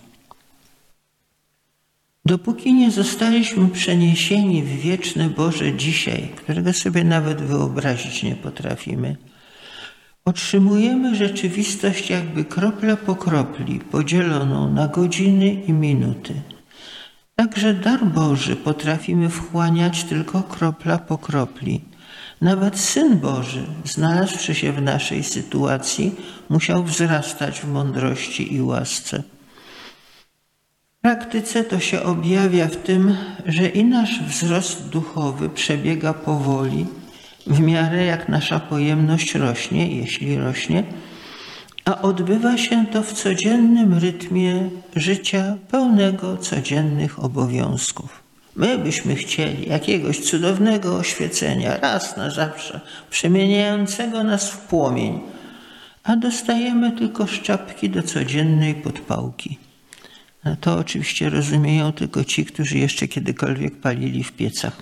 Dopóki 2.25 2.73
nie 2.73 2.91
zostaliśmy 2.91 3.69
przeniesieni 3.69 4.63
w 4.63 4.67
wieczne 4.67 5.29
Boże 5.29 5.73
dzisiaj, 5.73 6.29
którego 6.35 6.73
sobie 6.73 7.03
nawet 7.03 7.41
wyobrazić 7.41 8.23
nie 8.23 8.35
potrafimy, 8.35 9.15
otrzymujemy 10.25 11.15
rzeczywistość 11.15 12.09
jakby 12.09 12.45
kropla 12.45 12.97
po 12.97 13.15
kropli, 13.15 13.79
podzieloną 13.79 14.73
na 14.73 14.87
godziny 14.87 15.53
i 15.53 15.73
minuty. 15.73 16.41
Także 17.35 17.73
dar 17.73 18.05
Boży 18.05 18.55
potrafimy 18.55 19.29
wchłaniać 19.29 20.03
tylko 20.03 20.43
kropla 20.43 20.97
po 20.97 21.17
kropli. 21.17 21.81
Nawet 22.41 22.79
Syn 22.79 23.19
Boży, 23.19 23.65
znalazłszy 23.85 24.55
się 24.55 24.73
w 24.73 24.81
naszej 24.81 25.23
sytuacji, 25.23 26.15
musiał 26.49 26.83
wzrastać 26.83 27.59
w 27.59 27.67
mądrości 27.67 28.53
i 28.53 28.61
łasce 28.61 29.23
praktyce 31.07 31.63
to 31.63 31.79
się 31.79 32.03
objawia 32.03 32.67
w 32.67 32.75
tym, 32.75 33.15
że 33.45 33.67
i 33.67 33.85
nasz 33.85 34.23
wzrost 34.23 34.89
duchowy 34.89 35.49
przebiega 35.49 36.13
powoli, 36.13 36.85
w 37.47 37.59
miarę 37.59 38.05
jak 38.05 38.29
nasza 38.29 38.59
pojemność 38.59 39.35
rośnie, 39.35 39.95
jeśli 39.95 40.37
rośnie, 40.37 40.83
a 41.85 42.01
odbywa 42.01 42.57
się 42.57 42.85
to 42.85 43.03
w 43.03 43.13
codziennym 43.13 43.93
rytmie 43.93 44.69
życia 44.95 45.57
pełnego 45.71 46.37
codziennych 46.37 47.23
obowiązków. 47.23 48.26
My 48.57 48.77
byśmy 48.77 49.15
chcieli 49.15 49.69
jakiegoś 49.69 50.19
cudownego 50.19 50.97
oświecenia, 50.97 51.77
raz 51.77 52.17
na 52.17 52.29
zawsze, 52.29 52.81
przemieniającego 53.09 54.23
nas 54.23 54.51
w 54.51 54.57
płomień, 54.57 55.19
a 56.03 56.15
dostajemy 56.15 56.91
tylko 56.91 57.27
szczapki 57.27 57.89
do 57.89 58.03
codziennej 58.03 58.75
podpałki. 58.75 59.57
To 60.61 60.77
oczywiście 60.77 61.29
rozumieją 61.29 61.93
tylko 61.93 62.23
ci, 62.23 62.45
którzy 62.45 62.77
jeszcze 62.77 63.07
kiedykolwiek 63.07 63.75
palili 63.75 64.23
w 64.23 64.31
piecach. 64.31 64.81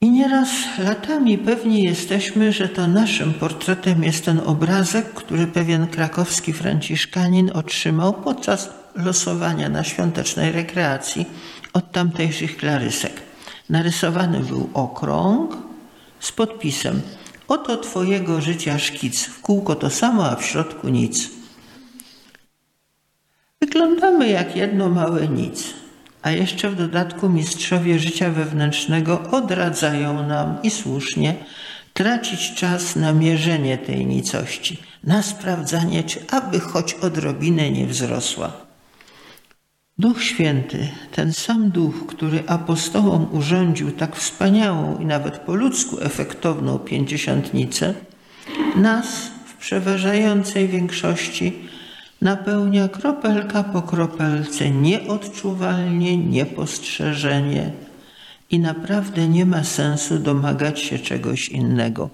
I 0.00 0.10
nieraz 0.10 0.48
latami 0.78 1.38
pewni 1.38 1.82
jesteśmy, 1.82 2.52
że 2.52 2.68
to 2.68 2.86
naszym 2.86 3.34
portretem 3.34 4.04
jest 4.04 4.24
ten 4.24 4.40
obrazek, 4.40 5.14
który 5.14 5.46
pewien 5.46 5.86
krakowski 5.86 6.52
franciszkanin 6.52 7.50
otrzymał 7.54 8.12
podczas 8.12 8.70
losowania 8.94 9.68
na 9.68 9.84
świątecznej 9.84 10.52
rekreacji 10.52 11.26
od 11.74 11.92
tamtejszych 11.92 12.56
klarysek. 12.56 13.22
Narysowany 13.70 14.40
był 14.40 14.70
okrąg 14.74 15.56
z 16.20 16.32
podpisem 16.32 17.02
Oto 17.48 17.76
Twojego 17.76 18.40
życia 18.40 18.78
szkic, 18.78 19.24
w 19.24 19.40
kółko 19.40 19.74
to 19.74 19.90
samo, 19.90 20.30
a 20.30 20.36
w 20.36 20.44
środku 20.44 20.88
nic. 20.88 21.30
Wyglądamy 23.60 24.28
jak 24.28 24.56
jedno 24.56 24.88
małe 24.88 25.28
nic, 25.28 25.74
a 26.22 26.30
jeszcze 26.30 26.70
w 26.70 26.76
dodatku 26.76 27.28
mistrzowie 27.28 27.98
życia 27.98 28.30
wewnętrznego 28.30 29.22
odradzają 29.30 30.26
nam 30.26 30.62
i 30.62 30.70
słusznie 30.70 31.34
tracić 31.92 32.54
czas 32.54 32.96
na 32.96 33.12
mierzenie 33.12 33.78
tej 33.78 34.06
nicości, 34.06 34.82
na 35.04 35.22
sprawdzanie, 35.22 36.04
czy 36.04 36.20
aby 36.30 36.60
choć 36.60 36.94
odrobinę 36.94 37.70
nie 37.70 37.86
wzrosła. 37.86 38.63
Duch 39.98 40.22
Święty, 40.22 40.88
ten 41.12 41.32
sam 41.32 41.70
Duch, 41.70 42.06
który 42.06 42.42
apostołom 42.46 43.26
urządził 43.32 43.92
tak 43.92 44.16
wspaniałą 44.16 44.98
i 44.98 45.06
nawet 45.06 45.38
po 45.38 45.54
ludzku 45.54 46.00
efektowną 46.00 46.78
pięćdziesiątnicę, 46.78 47.94
nas 48.76 49.30
w 49.46 49.56
przeważającej 49.56 50.68
większości 50.68 51.52
napełnia 52.20 52.88
kropelka 52.88 53.62
po 53.62 53.82
kropelce, 53.82 54.70
nieodczuwalnie, 54.70 56.16
niepostrzeżenie 56.16 57.70
i 58.50 58.58
naprawdę 58.58 59.28
nie 59.28 59.46
ma 59.46 59.64
sensu 59.64 60.18
domagać 60.18 60.80
się 60.80 60.98
czegoś 60.98 61.48
innego. 61.48 62.10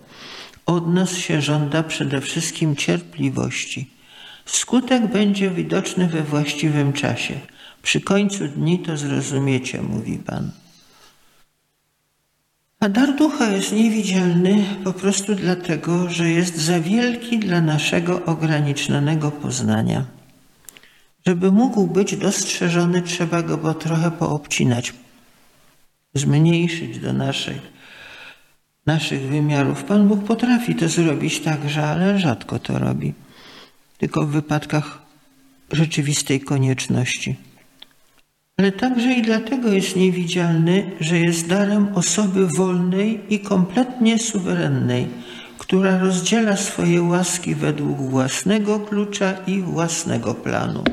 Od 0.66 0.94
nas 0.94 1.16
się 1.16 1.42
żąda 1.42 1.82
przede 1.82 2.20
wszystkim 2.20 2.76
cierpliwości. 2.76 3.90
Skutek 4.44 5.06
będzie 5.12 5.50
widoczny 5.50 6.06
we 6.06 6.22
właściwym 6.22 6.92
czasie. 6.92 7.34
Przy 7.82 8.00
końcu 8.00 8.48
dni 8.48 8.78
to 8.78 8.96
zrozumiecie, 8.96 9.82
mówi 9.82 10.18
Pan. 10.18 10.50
A 12.80 12.88
dar 12.88 13.16
ducha 13.16 13.50
jest 13.50 13.72
niewidzialny 13.72 14.64
po 14.84 14.92
prostu 14.92 15.34
dlatego, 15.34 16.10
że 16.10 16.30
jest 16.30 16.56
za 16.56 16.80
wielki 16.80 17.38
dla 17.38 17.60
naszego 17.60 18.24
ograniczonego 18.24 19.30
poznania. 19.30 20.04
Żeby 21.26 21.52
mógł 21.52 21.86
być 21.86 22.16
dostrzeżony, 22.16 23.02
trzeba 23.02 23.42
go 23.42 23.58
bo 23.58 23.74
trochę 23.74 24.10
poobcinać, 24.10 24.94
zmniejszyć 26.14 26.98
do 26.98 27.12
naszych, 27.12 27.60
naszych 28.86 29.20
wymiarów. 29.20 29.84
Pan 29.84 30.08
Bóg 30.08 30.24
potrafi 30.24 30.74
to 30.74 30.88
zrobić 30.88 31.40
także, 31.40 31.86
ale 31.86 32.18
rzadko 32.18 32.58
to 32.58 32.78
robi. 32.78 33.14
Tylko 33.98 34.26
w 34.26 34.30
wypadkach 34.30 35.02
rzeczywistej 35.72 36.40
konieczności 36.40 37.49
ale 38.60 38.72
także 38.72 39.12
i 39.12 39.22
dlatego 39.22 39.72
jest 39.72 39.96
niewidzialny, 39.96 40.90
że 41.00 41.18
jest 41.18 41.48
darem 41.48 41.88
osoby 41.94 42.46
wolnej 42.46 43.20
i 43.34 43.40
kompletnie 43.40 44.18
suwerennej, 44.18 45.08
która 45.58 45.98
rozdziela 45.98 46.56
swoje 46.56 47.02
łaski 47.02 47.54
według 47.54 47.98
własnego 47.98 48.80
klucza 48.80 49.32
i 49.46 49.62
własnego 49.62 50.34
planu. 50.34 50.84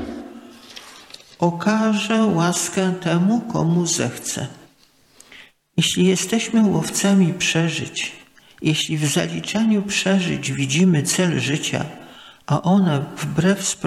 Okaże 1.39 2.25
łaskę 2.25 2.93
temu, 3.01 3.41
komu 3.41 3.85
zechce. 3.85 4.47
Jeśli 5.77 6.05
jesteśmy 6.05 6.61
łowcami 6.61 7.33
przeżyć, 7.33 8.11
jeśli 8.61 8.97
w 8.97 9.05
zaliczaniu 9.05 9.81
przeżyć 9.81 10.51
widzimy 10.51 11.03
cel 11.03 11.39
życia, 11.39 11.85
a 12.45 12.61
one 12.61 13.05
wbrew 13.17 13.77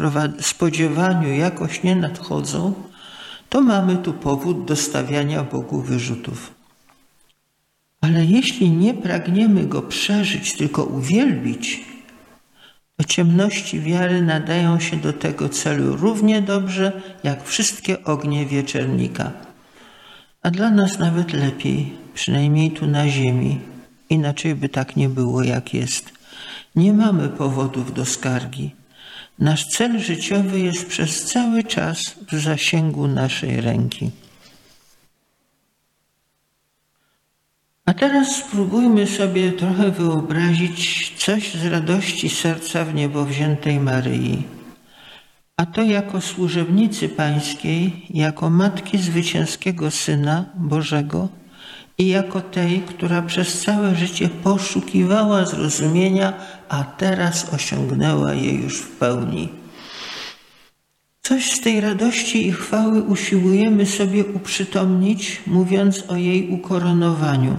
spodziewaniu 0.40 1.32
jakoś 1.32 1.82
nie 1.82 1.96
nadchodzą, 1.96 2.89
to 3.50 3.60
mamy 3.60 3.96
tu 3.96 4.12
powód 4.12 4.64
do 4.64 4.76
stawiania 4.76 5.44
Bogu 5.44 5.82
wyrzutów. 5.82 6.54
Ale 8.00 8.24
jeśli 8.24 8.70
nie 8.70 8.94
pragniemy 8.94 9.66
Go 9.66 9.82
przeżyć, 9.82 10.56
tylko 10.56 10.84
uwielbić, 10.84 11.84
to 12.96 13.04
ciemności 13.04 13.80
wiary 13.80 14.22
nadają 14.22 14.80
się 14.80 14.96
do 14.96 15.12
tego 15.12 15.48
celu 15.48 15.96
równie 15.96 16.42
dobrze 16.42 17.02
jak 17.24 17.44
wszystkie 17.44 18.04
ognie 18.04 18.46
wieczernika. 18.46 19.32
A 20.42 20.50
dla 20.50 20.70
nas 20.70 20.98
nawet 20.98 21.32
lepiej, 21.32 21.92
przynajmniej 22.14 22.70
tu 22.70 22.86
na 22.86 23.08
ziemi. 23.08 23.60
Inaczej 24.10 24.54
by 24.54 24.68
tak 24.68 24.96
nie 24.96 25.08
było, 25.08 25.42
jak 25.42 25.74
jest. 25.74 26.12
Nie 26.76 26.92
mamy 26.92 27.28
powodów 27.28 27.94
do 27.94 28.04
skargi. 28.04 28.79
Nasz 29.40 29.66
cel 29.66 30.00
życiowy 30.00 30.60
jest 30.60 30.86
przez 30.86 31.24
cały 31.24 31.64
czas 31.64 32.14
w 32.32 32.40
zasięgu 32.40 33.06
naszej 33.06 33.60
ręki. 33.60 34.10
A 37.86 37.94
teraz 37.94 38.36
spróbujmy 38.36 39.06
sobie 39.06 39.52
trochę 39.52 39.90
wyobrazić 39.90 41.12
coś 41.16 41.54
z 41.54 41.66
radości 41.66 42.28
serca 42.28 42.84
w 42.84 42.94
niebo 42.94 43.24
wziętej 43.24 43.80
Maryi. 43.80 44.42
A 45.56 45.66
to 45.66 45.82
jako 45.82 46.20
służebnicy 46.20 47.08
Pańskiej, 47.08 48.06
jako 48.10 48.50
matki 48.50 48.98
zwycięskiego 48.98 49.90
Syna 49.90 50.44
Bożego 50.54 51.28
i 52.00 52.08
jako 52.08 52.40
tej, 52.40 52.80
która 52.80 53.22
przez 53.22 53.62
całe 53.62 53.94
życie 53.94 54.28
poszukiwała 54.28 55.46
zrozumienia, 55.46 56.32
a 56.68 56.84
teraz 56.84 57.54
osiągnęła 57.54 58.34
je 58.34 58.52
już 58.52 58.78
w 58.78 58.88
pełni. 58.88 59.48
Coś 61.22 61.52
z 61.52 61.60
tej 61.60 61.80
radości 61.80 62.46
i 62.46 62.52
chwały 62.52 63.02
usiłujemy 63.02 63.86
sobie 63.86 64.24
uprzytomnić, 64.24 65.42
mówiąc 65.46 66.04
o 66.08 66.16
jej 66.16 66.48
ukoronowaniu. 66.48 67.56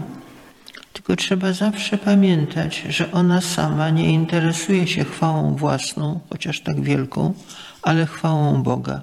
Tylko 0.94 1.16
trzeba 1.16 1.54
zawsze 1.54 1.98
pamiętać, 1.98 2.84
że 2.90 3.12
ona 3.12 3.42
sama 3.42 3.90
nie 3.90 4.12
interesuje 4.12 4.88
się 4.88 5.04
chwałą 5.04 5.56
własną, 5.56 6.20
chociaż 6.30 6.62
tak 6.62 6.82
wielką, 6.82 7.34
ale 7.82 8.06
chwałą 8.06 8.64
Boga. 8.64 9.02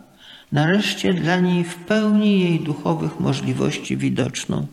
Nareszcie 0.53 1.15
dla 1.15 1.41
niej 1.41 1.65
w 1.65 1.75
pełni 1.75 2.41
jej 2.41 2.61
duchowych 2.61 3.21
możliwości 3.21 3.97
widoczną. 3.97 4.67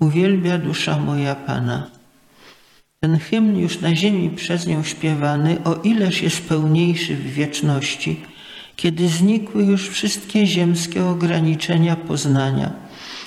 Uwielbia 0.00 0.58
dusza 0.58 0.98
moja 0.98 1.34
Pana. 1.34 1.90
Ten 3.00 3.18
hymn 3.18 3.56
już 3.56 3.80
na 3.80 3.94
ziemi 3.94 4.30
przez 4.30 4.66
nią 4.66 4.82
śpiewany, 4.82 5.64
o 5.64 5.74
ileż 5.74 6.22
jest 6.22 6.48
pełniejszy 6.48 7.14
w 7.16 7.32
wieczności, 7.32 8.20
kiedy 8.76 9.08
znikły 9.08 9.64
już 9.64 9.88
wszystkie 9.88 10.46
ziemskie 10.46 11.04
ograniczenia 11.04 11.96
poznania, 11.96 12.72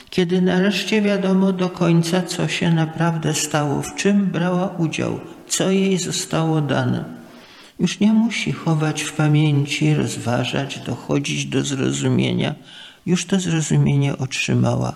kiedy 0.09 0.41
nareszcie 0.41 1.01
wiadomo 1.01 1.51
do 1.51 1.69
końca, 1.69 2.21
co 2.21 2.47
się 2.47 2.73
naprawdę 2.73 3.33
stało, 3.33 3.81
w 3.81 3.95
czym 3.95 4.25
brała 4.25 4.67
udział, 4.77 5.19
co 5.47 5.71
jej 5.71 5.97
zostało 5.97 6.61
dane. 6.61 7.03
Już 7.79 7.99
nie 7.99 8.13
musi 8.13 8.51
chować 8.51 9.01
w 9.01 9.13
pamięci, 9.13 9.95
rozważać, 9.95 10.79
dochodzić 10.79 11.45
do 11.45 11.63
zrozumienia. 11.63 12.55
Już 13.05 13.25
to 13.25 13.39
zrozumienie 13.39 14.17
otrzymała 14.17 14.95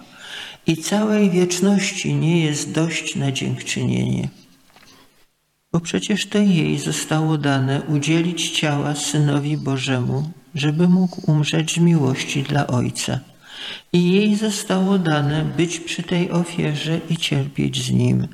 i 0.67 0.77
całej 0.77 1.29
wieczności 1.29 2.15
nie 2.15 2.45
jest 2.45 2.71
dość 2.71 3.15
na 3.15 3.31
dziękczynienie. 3.31 4.29
Bo 5.71 5.79
przecież 5.79 6.25
to 6.25 6.37
jej 6.37 6.79
zostało 6.79 7.37
dane 7.37 7.81
udzielić 7.81 8.51
ciała 8.51 8.95
Synowi 8.95 9.57
Bożemu, 9.57 10.29
żeby 10.55 10.87
mógł 10.87 11.31
umrzeć 11.31 11.73
z 11.73 11.77
miłości 11.77 12.43
dla 12.43 12.67
Ojca. 12.67 13.19
I 13.93 14.11
jej 14.11 14.35
zostało 14.35 14.97
dane 14.97 15.45
być 15.57 15.79
przy 15.79 16.03
tej 16.03 16.31
ofierze 16.31 16.99
i 17.09 17.17
cierpieć 17.17 17.85
z 17.85 17.91
Nim. 17.91 18.27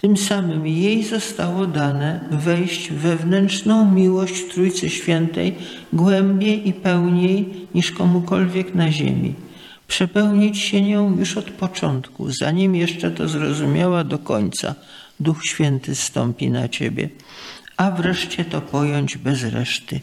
Tym 0.00 0.16
samym 0.16 0.66
jej 0.66 1.04
zostało 1.04 1.66
dane 1.66 2.20
wejść 2.30 2.90
w 2.90 2.94
wewnętrzną 2.94 3.90
miłość 3.90 4.44
Trójcy 4.52 4.90
Świętej 4.90 5.54
głębiej 5.92 6.68
i 6.68 6.72
pełniej 6.72 7.66
niż 7.74 7.90
komukolwiek 7.90 8.74
na 8.74 8.92
ziemi 8.92 9.34
przepełnić 9.88 10.58
się 10.58 10.82
nią 10.82 11.18
już 11.18 11.36
od 11.36 11.50
początku, 11.50 12.30
zanim 12.30 12.76
jeszcze 12.76 13.10
to 13.10 13.28
zrozumiała 13.28 14.04
do 14.04 14.18
końca. 14.18 14.74
Duch 15.20 15.44
Święty 15.46 15.94
stąpi 15.94 16.50
na 16.50 16.68
ciebie, 16.68 17.08
a 17.76 17.90
wreszcie 17.90 18.44
to 18.44 18.60
pojąć 18.60 19.16
bez 19.16 19.42
reszty. 19.42 20.00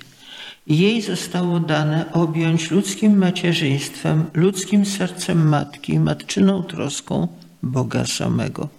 Jej 0.68 1.02
zostało 1.02 1.60
dane 1.60 2.12
objąć 2.12 2.72
ludzkim 2.72 3.18
macierzyństwem, 3.18 4.26
ludzkim 4.34 4.86
sercem 4.86 5.48
matki, 5.48 6.00
matczyną 6.00 6.64
troską 6.64 7.28
Boga 7.64 8.06
samego. 8.06 8.70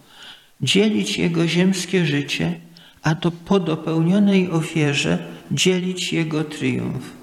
Dzielić 0.61 1.19
Jego 1.19 1.49
ziemskie 1.49 2.07
życie, 2.07 2.61
a 3.03 3.15
to 3.15 3.31
po 3.31 3.61
dopełnionej 3.61 4.51
ofierze 4.51 5.19
dzielić 5.51 6.13
Jego 6.13 6.45
triumf. 6.45 7.22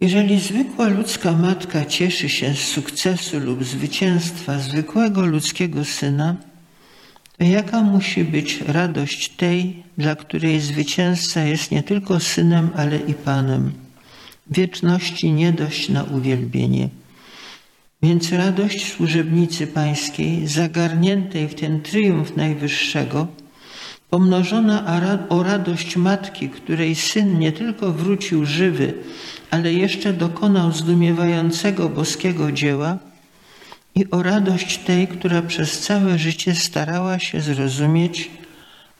Jeżeli 0.00 0.40
zwykła 0.40 0.88
ludzka 0.88 1.32
matka 1.32 1.84
cieszy 1.84 2.28
się 2.28 2.54
z 2.54 2.58
sukcesu 2.58 3.38
lub 3.38 3.64
zwycięstwa 3.64 4.58
zwykłego 4.58 5.26
ludzkiego 5.26 5.84
syna, 5.84 6.36
to 7.38 7.44
jaka 7.44 7.82
musi 7.82 8.24
być 8.24 8.60
radość 8.60 9.28
tej, 9.28 9.82
dla 9.98 10.16
której 10.16 10.60
zwycięzca 10.60 11.44
jest 11.44 11.70
nie 11.70 11.82
tylko 11.82 12.20
synem, 12.20 12.70
ale 12.74 12.96
i 12.96 13.14
panem? 13.14 13.72
Wieczności 14.50 15.32
nie 15.32 15.52
dość 15.52 15.88
na 15.88 16.04
uwielbienie. 16.04 16.88
Więc 18.02 18.32
radość 18.32 18.92
służebnicy 18.92 19.66
pańskiej, 19.66 20.46
zagarniętej 20.46 21.48
w 21.48 21.54
ten 21.54 21.80
triumf 21.80 22.36
Najwyższego, 22.36 23.26
pomnożona 24.10 25.00
o 25.28 25.42
radość 25.42 25.96
matki, 25.96 26.48
której 26.48 26.94
syn 26.94 27.38
nie 27.38 27.52
tylko 27.52 27.92
wrócił 27.92 28.46
żywy, 28.46 28.94
ale 29.50 29.72
jeszcze 29.72 30.12
dokonał 30.12 30.72
zdumiewającego 30.72 31.88
boskiego 31.88 32.52
dzieła, 32.52 32.98
i 33.96 34.10
o 34.10 34.22
radość 34.22 34.78
tej, 34.78 35.08
która 35.08 35.42
przez 35.42 35.80
całe 35.80 36.18
życie 36.18 36.54
starała 36.54 37.18
się 37.18 37.40
zrozumieć, 37.40 38.30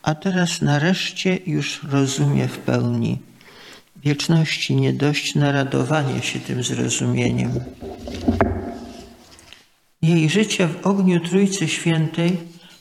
a 0.03 0.15
teraz 0.15 0.63
nareszcie 0.63 1.39
już 1.47 1.83
rozumie 1.83 2.49
w 2.49 2.59
pełni. 2.59 3.19
Wieczności 3.97 4.77
nie 4.77 4.93
dość 4.93 5.35
naradowanie 5.35 6.23
się 6.23 6.41
tym 6.41 6.63
zrozumieniem. 6.63 7.51
Jej 10.03 10.29
życie 10.31 10.69
w 10.69 10.87
ogniu 10.87 11.21
Trójcy 11.21 11.69
Świętej 11.69 12.37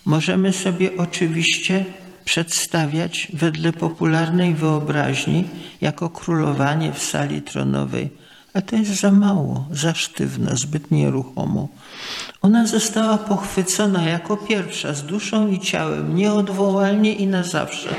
możemy 0.06 0.54
sobie 0.54 0.98
oczywiście 0.98 1.86
przedstawiać 2.26 3.28
wedle 3.34 3.74
popularnej 3.74 4.54
wyobraźni 4.54 5.44
jako 5.82 6.10
królowanie 6.10 6.94
w 6.94 7.04
sali 7.04 7.42
tronowej, 7.42 8.10
a 8.54 8.62
to 8.62 8.76
jest 8.76 9.00
za 9.02 9.12
mało, 9.12 9.68
za 9.72 9.94
sztywno, 9.94 10.56
zbyt 10.56 10.92
nieruchomo. 10.92 11.68
Ona 12.42 12.68
została 12.68 13.18
pochwycona 13.18 14.10
jako 14.10 14.38
pierwsza 14.38 14.94
z 14.94 15.04
duszą 15.04 15.48
i 15.48 15.60
ciałem, 15.60 16.16
nieodwołalnie 16.16 17.14
i 17.14 17.28
na 17.28 17.44
zawsze. 17.44 17.90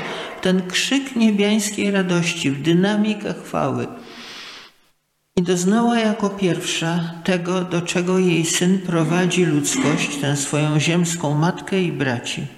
Ten 0.41 0.67
krzyk 0.67 1.15
niebiańskiej 1.15 1.91
radości, 1.91 2.51
w 2.51 2.61
dynamikę 2.61 3.33
chwały. 3.33 3.87
I 5.35 5.41
doznała 5.41 5.99
jako 5.99 6.29
pierwsza 6.29 7.13
tego, 7.23 7.61
do 7.61 7.81
czego 7.81 8.19
jej 8.19 8.45
syn 8.45 8.79
prowadzi 8.79 9.45
ludzkość, 9.45 10.17
tę 10.21 10.35
swoją 10.37 10.79
ziemską 10.79 11.33
matkę 11.33 11.81
i 11.81 11.91
braci. 11.91 12.56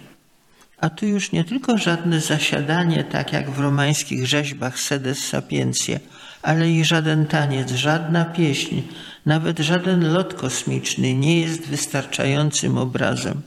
A 0.82 0.90
tu 0.90 1.06
już 1.06 1.32
nie 1.32 1.44
tylko 1.44 1.78
żadne 1.78 2.20
zasiadanie, 2.20 3.04
tak 3.04 3.34
jak 3.34 3.52
w 3.52 3.60
romańskich 3.60 4.28
rzeźbach 4.28 4.80
sedes 4.80 5.28
sapientie, 5.28 6.00
ale 6.42 6.72
i 6.72 6.86
żaden 6.86 7.26
taniec, 7.26 7.72
żadna 7.72 8.26
pieśń, 8.26 8.82
nawet 9.26 9.60
żaden 9.60 10.14
lot 10.14 10.34
kosmiczny 10.34 11.14
nie 11.14 11.42
jest 11.42 11.68
wystarczającym 11.68 12.78
obrazem. 12.78 13.42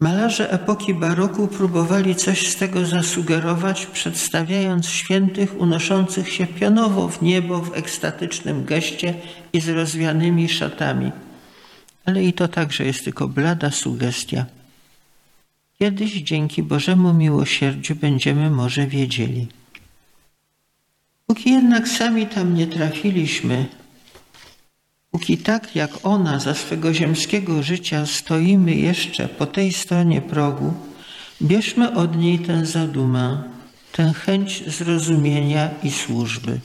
Malarze 0.00 0.50
epoki 0.50 0.94
baroku 0.94 1.48
próbowali 1.48 2.14
coś 2.14 2.48
z 2.48 2.56
tego 2.56 2.86
zasugerować, 2.86 3.86
przedstawiając 3.86 4.88
świętych 4.88 5.60
unoszących 5.60 6.32
się 6.32 6.46
pionowo 6.46 7.08
w 7.08 7.22
niebo 7.22 7.60
w 7.60 7.76
ekstatycznym 7.76 8.64
geście 8.64 9.14
i 9.52 9.60
z 9.60 9.68
rozwianymi 9.68 10.48
szatami. 10.48 11.12
Ale 12.04 12.24
i 12.24 12.32
to 12.32 12.48
także 12.48 12.84
jest 12.84 13.04
tylko 13.04 13.28
blada 13.28 13.70
sugestia. 13.70 14.46
Kiedyś 15.78 16.12
dzięki 16.12 16.62
Bożemu 16.62 17.14
miłosierdziu 17.14 17.94
będziemy 17.94 18.50
może 18.50 18.86
wiedzieli. 18.86 19.46
Póki 21.26 21.50
jednak 21.50 21.88
sami 21.88 22.26
tam 22.26 22.54
nie 22.54 22.66
trafiliśmy, 22.66 23.66
póki 25.10 25.38
tak 25.38 25.76
jak 25.76 25.90
ona 26.02 26.38
za 26.38 26.54
swego 26.54 26.94
ziemskiego 26.94 27.62
życia 27.62 28.06
stoimy 28.06 28.74
jeszcze 28.74 29.28
po 29.28 29.46
tej 29.46 29.72
stronie 29.72 30.22
progu, 30.22 30.74
bierzmy 31.42 31.94
od 31.94 32.16
niej 32.16 32.38
tę 32.38 32.66
zadumę, 32.66 33.42
tę 33.92 34.12
chęć 34.12 34.70
zrozumienia 34.70 35.70
i 35.82 35.90
służby. 35.90 36.60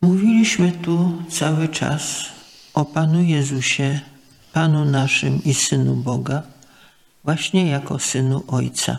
Mówiliśmy 0.00 0.72
tu 0.72 1.22
cały 1.28 1.68
czas 1.68 2.33
o 2.74 2.84
Panu 2.84 3.22
Jezusie, 3.22 4.00
Panu 4.52 4.84
naszym 4.84 5.44
i 5.44 5.54
Synu 5.54 5.96
Boga, 5.96 6.42
właśnie 7.24 7.66
jako 7.66 7.98
Synu 7.98 8.44
Ojca. 8.46 8.98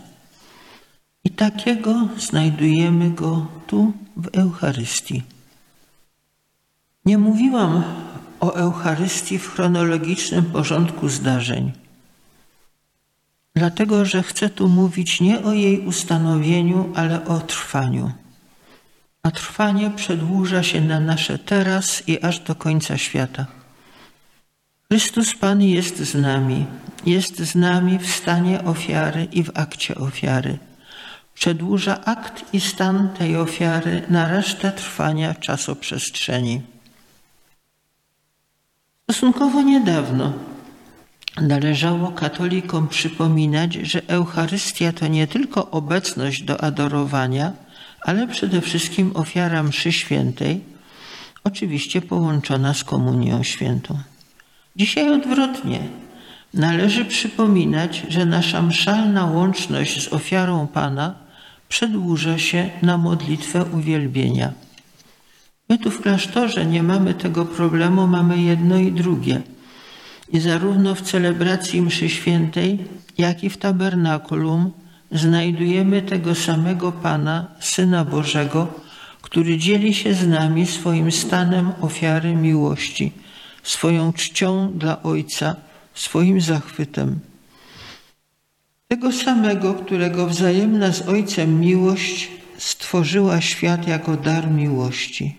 I 1.23 1.29
takiego 1.29 2.07
znajdujemy 2.17 3.09
Go 3.09 3.47
tu 3.67 3.93
w 4.17 4.38
Eucharystii. 4.38 5.23
Nie 7.05 7.17
mówiłam 7.17 7.83
o 8.39 8.53
Eucharystii 8.53 9.39
w 9.39 9.49
chronologicznym 9.49 10.45
porządku 10.45 11.09
zdarzeń, 11.09 11.71
dlatego 13.55 14.05
że 14.05 14.23
chcę 14.23 14.49
tu 14.49 14.67
mówić 14.67 15.21
nie 15.21 15.43
o 15.43 15.53
jej 15.53 15.79
ustanowieniu, 15.79 16.93
ale 16.95 17.25
o 17.25 17.39
trwaniu. 17.39 18.11
A 19.23 19.31
trwanie 19.31 19.89
przedłuża 19.89 20.63
się 20.63 20.81
na 20.81 20.99
nasze 20.99 21.39
teraz 21.39 22.03
i 22.07 22.23
aż 22.23 22.39
do 22.39 22.55
końca 22.55 22.97
świata. 22.97 23.54
Chrystus 24.91 25.35
Pan 25.35 25.61
jest 25.61 25.97
z 25.97 26.15
nami, 26.15 26.65
jest 27.05 27.39
z 27.39 27.55
nami 27.55 27.99
w 27.99 28.07
stanie 28.07 28.63
ofiary 28.63 29.27
i 29.31 29.43
w 29.43 29.51
akcie 29.53 29.95
ofiary. 29.95 30.57
Przedłuża 31.33 32.05
akt 32.05 32.53
i 32.53 32.61
stan 32.61 33.09
tej 33.09 33.37
ofiary 33.37 34.01
na 34.09 34.27
resztę 34.27 34.71
trwania 34.71 35.33
czasoprzestrzeni. 35.33 36.61
Stosunkowo 39.03 39.61
niedawno 39.61 40.33
należało 41.41 42.11
katolikom 42.11 42.87
przypominać, 42.87 43.73
że 43.73 44.01
Eucharystia 44.07 44.91
to 44.91 45.07
nie 45.07 45.27
tylko 45.27 45.71
obecność 45.71 46.43
do 46.43 46.63
adorowania, 46.63 47.53
ale 48.01 48.27
przede 48.27 48.61
wszystkim 48.61 49.11
ofiara 49.15 49.63
mszy 49.63 49.91
świętej, 49.91 50.63
oczywiście 51.43 52.01
połączona 52.01 52.73
z 52.73 52.83
komunią 52.83 53.43
świętą. 53.43 53.99
Dzisiaj 54.75 55.09
odwrotnie. 55.09 55.79
Należy 56.53 57.05
przypominać, 57.05 58.03
że 58.09 58.25
nasza 58.25 58.61
mszalna 58.61 59.25
łączność 59.25 60.03
z 60.03 60.13
ofiarą 60.13 60.67
Pana 60.67 61.15
przedłuża 61.69 62.38
się 62.38 62.69
na 62.81 62.97
modlitwę 62.97 63.65
uwielbienia. 63.65 64.53
My 65.69 65.77
tu 65.77 65.91
w 65.91 66.01
klasztorze 66.01 66.65
nie 66.65 66.83
mamy 66.83 67.13
tego 67.13 67.45
problemu, 67.45 68.07
mamy 68.07 68.41
jedno 68.41 68.77
i 68.77 68.91
drugie. 68.91 69.41
I 70.29 70.39
zarówno 70.39 70.95
w 70.95 71.01
celebracji 71.01 71.81
mszy 71.81 72.09
świętej, 72.09 72.79
jak 73.17 73.43
i 73.43 73.49
w 73.49 73.57
tabernakulum 73.57 74.71
znajdujemy 75.11 76.01
tego 76.01 76.35
samego 76.35 76.91
Pana, 76.91 77.47
Syna 77.59 78.05
Bożego, 78.05 78.67
który 79.21 79.57
dzieli 79.57 79.93
się 79.93 80.13
z 80.13 80.27
nami 80.27 80.65
swoim 80.65 81.11
stanem 81.11 81.71
ofiary 81.81 82.35
miłości– 82.35 83.11
swoją 83.65 84.13
czcią 84.13 84.71
dla 84.75 85.04
Ojca, 85.04 85.56
swoim 85.93 86.41
zachwytem. 86.41 87.19
Tego 88.88 89.12
samego, 89.12 89.73
którego 89.73 90.28
wzajemna 90.28 90.91
z 90.91 91.01
Ojcem 91.01 91.60
miłość 91.60 92.32
stworzyła 92.58 93.41
świat 93.41 93.88
jako 93.88 94.17
dar 94.17 94.51
miłości. 94.51 95.38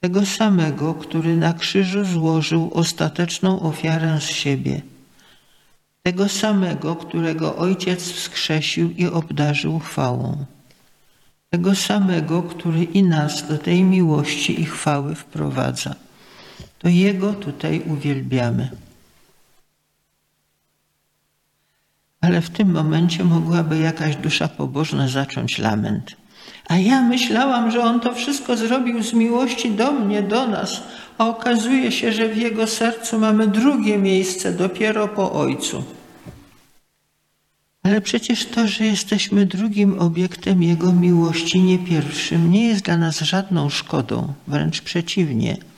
Tego 0.00 0.26
samego, 0.26 0.94
który 0.94 1.36
na 1.36 1.52
krzyżu 1.52 2.04
złożył 2.04 2.70
ostateczną 2.74 3.60
ofiarę 3.60 4.20
z 4.20 4.26
siebie. 4.26 4.82
Tego 6.02 6.28
samego, 6.28 6.96
którego 6.96 7.56
Ojciec 7.56 8.12
wskrzesił 8.12 8.90
i 8.90 9.06
obdarzył 9.06 9.78
chwałą. 9.78 10.44
Tego 11.50 11.74
samego, 11.74 12.42
który 12.42 12.84
i 12.84 13.02
nas 13.02 13.48
do 13.48 13.58
tej 13.58 13.84
miłości 13.84 14.60
i 14.60 14.64
chwały 14.64 15.14
wprowadza 15.14 15.94
to 16.82 16.88
Jego 16.88 17.32
tutaj 17.32 17.82
uwielbiamy. 17.86 18.68
Ale 22.20 22.40
w 22.40 22.50
tym 22.50 22.72
momencie 22.72 23.24
mogłaby 23.24 23.78
jakaś 23.78 24.16
dusza 24.16 24.48
pobożna 24.48 25.08
zacząć 25.08 25.58
lament. 25.58 26.16
A 26.68 26.78
ja 26.78 27.02
myślałam, 27.02 27.70
że 27.70 27.82
On 27.82 28.00
to 28.00 28.14
wszystko 28.14 28.56
zrobił 28.56 29.02
z 29.02 29.12
miłości 29.12 29.70
do 29.70 29.92
mnie, 29.92 30.22
do 30.22 30.46
nas, 30.46 30.82
a 31.18 31.28
okazuje 31.28 31.92
się, 31.92 32.12
że 32.12 32.28
w 32.28 32.36
Jego 32.36 32.66
sercu 32.66 33.18
mamy 33.18 33.48
drugie 33.48 33.98
miejsce 33.98 34.52
dopiero 34.52 35.08
po 35.08 35.32
Ojcu. 35.32 35.84
Ale 37.82 38.00
przecież 38.00 38.46
to, 38.46 38.68
że 38.68 38.84
jesteśmy 38.84 39.46
drugim 39.46 39.98
obiektem 39.98 40.62
Jego 40.62 40.92
miłości, 40.92 41.60
nie 41.60 41.78
pierwszym, 41.78 42.50
nie 42.50 42.66
jest 42.66 42.84
dla 42.84 42.96
nas 42.96 43.20
żadną 43.20 43.68
szkodą, 43.70 44.32
wręcz 44.46 44.80
przeciwnie– 44.80 45.56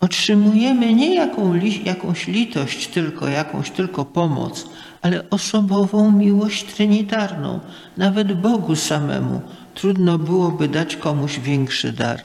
Otrzymujemy 0.00 0.94
nie 0.94 1.14
jaką, 1.14 1.54
jakąś 1.84 2.26
litość 2.26 2.86
tylko, 2.86 3.28
jakąś 3.28 3.70
tylko 3.70 4.04
pomoc, 4.04 4.66
ale 5.02 5.30
osobową 5.30 6.12
miłość 6.12 6.64
trinitarną. 6.64 7.60
Nawet 7.96 8.40
Bogu 8.40 8.76
samemu 8.76 9.40
trudno 9.74 10.18
byłoby 10.18 10.68
dać 10.68 10.96
komuś 10.96 11.38
większy 11.38 11.92
dar. 11.92 12.22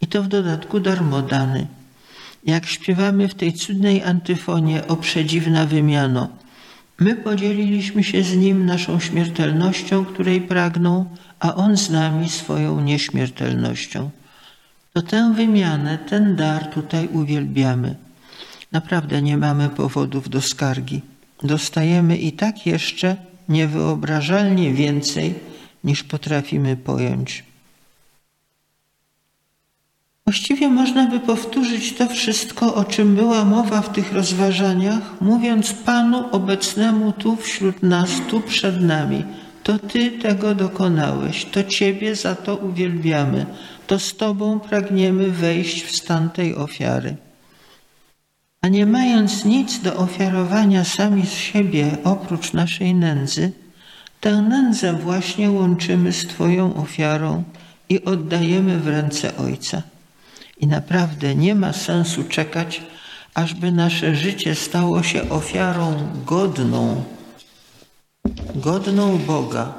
I 0.00 0.06
to 0.06 0.22
w 0.22 0.28
dodatku 0.28 0.80
darmodany. 0.80 1.66
Jak 2.44 2.66
śpiewamy 2.66 3.28
w 3.28 3.34
tej 3.34 3.52
cudnej 3.52 4.02
antyfonie 4.02 4.86
o 4.86 4.96
przedziwna 4.96 5.66
wymiano. 5.66 6.28
My 6.98 7.14
podzieliliśmy 7.14 8.04
się 8.04 8.22
z 8.22 8.36
Nim 8.36 8.66
naszą 8.66 9.00
śmiertelnością, 9.00 10.04
której 10.04 10.40
pragną, 10.40 11.04
a 11.40 11.54
On 11.54 11.76
z 11.76 11.90
nami 11.90 12.28
swoją 12.28 12.80
nieśmiertelnością 12.80 14.10
to 14.92 15.02
tę 15.02 15.32
wymianę, 15.36 15.98
ten 15.98 16.36
dar 16.36 16.66
tutaj 16.66 17.08
uwielbiamy. 17.12 17.96
Naprawdę 18.72 19.22
nie 19.22 19.36
mamy 19.36 19.68
powodów 19.68 20.28
do 20.28 20.40
skargi. 20.40 21.00
Dostajemy 21.42 22.16
i 22.16 22.32
tak 22.32 22.66
jeszcze 22.66 23.16
niewyobrażalnie 23.48 24.72
więcej, 24.72 25.34
niż 25.84 26.02
potrafimy 26.02 26.76
pojąć. 26.76 27.44
Właściwie 30.26 30.68
można 30.68 31.06
by 31.06 31.20
powtórzyć 31.20 31.92
to 31.92 32.08
wszystko, 32.08 32.74
o 32.74 32.84
czym 32.84 33.16
była 33.16 33.44
mowa 33.44 33.82
w 33.82 33.92
tych 33.92 34.12
rozważaniach, 34.12 35.20
mówiąc 35.20 35.72
Panu 35.72 36.28
obecnemu 36.30 37.12
tu 37.12 37.36
wśród 37.36 37.82
nas, 37.82 38.10
tu 38.30 38.40
przed 38.40 38.80
nami. 38.80 39.24
To 39.62 39.78
Ty 39.78 40.10
tego 40.10 40.54
dokonałeś, 40.54 41.44
to 41.44 41.64
Ciebie 41.64 42.16
za 42.16 42.34
to 42.34 42.56
uwielbiamy, 42.56 43.46
to 43.86 43.98
z 43.98 44.16
Tobą 44.16 44.60
pragniemy 44.60 45.30
wejść 45.30 45.84
w 45.84 45.96
stan 45.96 46.30
tej 46.30 46.54
ofiary. 46.54 47.16
A 48.62 48.68
nie 48.68 48.86
mając 48.86 49.44
nic 49.44 49.80
do 49.80 49.96
ofiarowania 49.96 50.84
sami 50.84 51.26
z 51.26 51.32
siebie 51.32 51.96
oprócz 52.04 52.52
naszej 52.52 52.94
nędzy, 52.94 53.52
tę 54.20 54.42
nędzę 54.42 54.92
właśnie 54.92 55.50
łączymy 55.50 56.12
z 56.12 56.26
Twoją 56.26 56.74
ofiarą 56.74 57.44
i 57.88 58.04
oddajemy 58.04 58.78
w 58.78 58.88
ręce 58.88 59.36
Ojca. 59.36 59.82
I 60.60 60.66
naprawdę 60.66 61.34
nie 61.34 61.54
ma 61.54 61.72
sensu 61.72 62.24
czekać, 62.24 62.82
ażby 63.34 63.72
nasze 63.72 64.14
życie 64.14 64.54
stało 64.54 65.02
się 65.02 65.30
ofiarą 65.30 66.08
godną, 66.26 67.04
godną 68.54 69.18
Boga. 69.18 69.74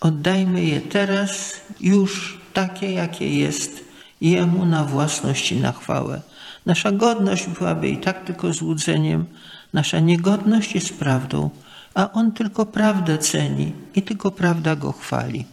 Oddajmy 0.00 0.64
je 0.64 0.80
teraz, 0.80 1.60
już 1.80 2.41
takie, 2.52 2.92
jakie 2.92 3.38
jest, 3.38 3.84
Jemu 4.20 4.66
na 4.66 4.84
własność 4.84 5.52
i 5.52 5.60
na 5.60 5.72
chwałę. 5.72 6.22
Nasza 6.66 6.92
godność 6.92 7.46
byłaby 7.46 7.88
i 7.88 7.96
tak 7.96 8.24
tylko 8.24 8.52
złudzeniem, 8.52 9.24
nasza 9.72 10.00
niegodność 10.00 10.74
jest 10.74 10.98
prawdą, 10.98 11.50
a 11.94 12.12
On 12.12 12.32
tylko 12.32 12.66
prawdę 12.66 13.18
ceni 13.18 13.72
i 13.94 14.02
tylko 14.02 14.30
prawda 14.30 14.76
Go 14.76 14.92
chwali. 14.92 15.44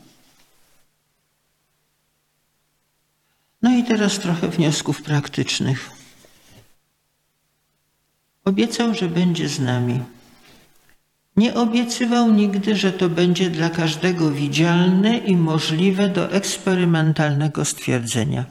No 3.62 3.76
i 3.76 3.84
teraz 3.84 4.20
trochę 4.20 4.48
wniosków 4.48 5.02
praktycznych. 5.02 5.90
Obiecał, 8.46 8.94
że 8.94 9.08
będzie 9.08 9.50
z 9.50 9.60
nami. 9.60 10.00
Nie 11.40 11.54
obiecywał 11.54 12.32
nigdy, 12.32 12.76
że 12.76 12.92
to 12.92 13.10
będzie 13.10 13.50
dla 13.50 13.70
każdego 13.70 14.32
widzialne 14.32 15.18
i 15.18 15.36
możliwe 15.36 16.10
do 16.10 16.32
eksperymentalnego 16.32 17.66
stwierdzenia. 17.66 18.46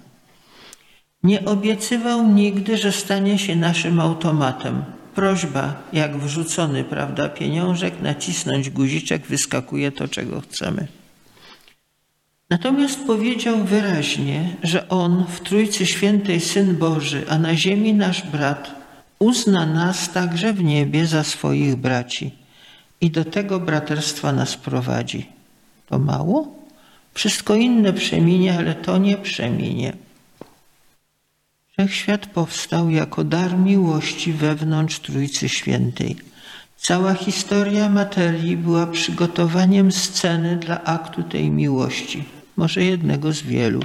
Nie 1.22 1.44
obiecywał 1.44 2.27
nigdy, 2.27 2.77
że 2.77 2.92
stanie 2.92 3.38
się 3.38 3.57
naszym 3.57 4.01
automatem. 4.01 4.83
Prośba, 5.14 5.83
jak 5.92 6.16
wrzucony, 6.16 6.85
prawda, 6.85 7.29
pieniążek, 7.29 7.94
nacisnąć 8.03 8.70
guziczek, 8.70 9.27
wyskakuje 9.27 9.92
to, 9.92 10.09
czego 10.09 10.40
chcemy. 10.40 10.87
Natomiast 12.51 13.07
powiedział 13.07 13.64
wyraźnie, 13.64 14.57
że 14.62 14.88
On 14.88 15.24
w 15.29 15.40
Trójcy 15.40 15.87
Świętej 15.87 16.40
Syn 16.40 16.77
Boży, 16.77 17.24
a 17.29 17.38
na 17.38 17.57
ziemi 17.57 17.94
nasz 17.94 18.27
brat, 18.27 18.70
uzna 19.18 19.66
nas 19.66 20.12
także 20.12 20.53
w 20.53 20.64
niebie 20.64 21.07
za 21.07 21.24
swoich 21.24 21.77
braci 21.77 22.38
i 23.00 23.11
do 23.11 23.24
tego 23.24 23.61
braterstwa 23.61 24.32
nas 24.32 24.56
prowadzi. 24.56 25.26
To 25.87 25.98
mało? 25.98 26.54
Wszystko 27.14 27.54
inne 27.54 27.92
przeminie, 27.92 28.58
ale 28.58 28.74
to 28.74 28.98
nie 28.98 29.16
przeminie. 29.16 29.92
Wszechświat 31.72 32.26
powstał 32.26 32.90
jako 32.90 33.24
dar 33.24 33.58
miłości 33.58 34.32
wewnątrz 34.32 34.98
Trójcy 34.98 35.48
Świętej. 35.48 36.16
Cała 36.76 37.14
historia 37.14 37.88
materii 37.88 38.56
była 38.56 38.87
przygotowaniem 38.87 39.92
sceny 39.92 40.56
dla 40.56 40.84
aktu 40.84 41.22
tej 41.22 41.50
miłości 41.50 42.24
może 42.58 42.84
jednego 42.84 43.32
z 43.32 43.42
wielu. 43.42 43.80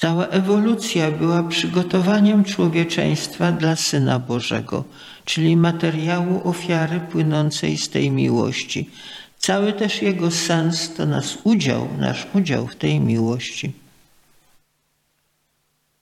Cała 0.00 0.26
ewolucja 0.26 1.10
była 1.10 1.42
przygotowaniem 1.42 2.44
człowieczeństwa 2.44 3.52
dla 3.52 3.76
Syna 3.76 4.18
Bożego, 4.18 4.84
czyli 5.24 5.56
materiału 5.56 6.48
ofiary 6.48 7.00
płynącej 7.00 7.76
z 7.76 7.88
tej 7.88 8.10
miłości. 8.10 8.90
Cały 9.38 9.72
też 9.72 10.02
jego 10.02 10.30
sens 10.30 10.94
to 10.94 11.06
nasz 11.06 11.38
udział, 11.44 11.88
nasz 11.98 12.26
udział 12.34 12.66
w 12.66 12.76
tej 12.76 13.00
miłości. 13.00 13.72